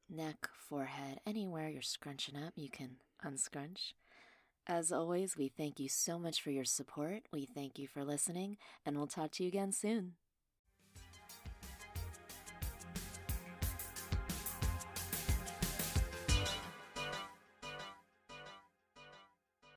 neck, 0.10 0.50
forehead, 0.68 1.20
anywhere 1.26 1.70
you're 1.70 1.82
scrunching 1.82 2.36
up, 2.36 2.54
you 2.58 2.70
can 2.70 2.98
unscrunch. 3.24 3.96
As 4.68 4.92
always, 4.92 5.38
we 5.38 5.48
thank 5.48 5.80
you 5.80 5.88
so 5.88 6.20
much 6.20 6.42
for 6.42 6.52
your 6.52 6.66
support. 6.66 7.24
We 7.32 7.46
thank 7.46 7.80
you 7.80 7.88
for 7.88 8.04
listening, 8.04 8.58
and 8.86 8.98
we'll 8.98 9.08
talk 9.08 9.32
to 9.34 9.44
you 9.44 9.48
again 9.48 9.72
soon. 9.72 10.16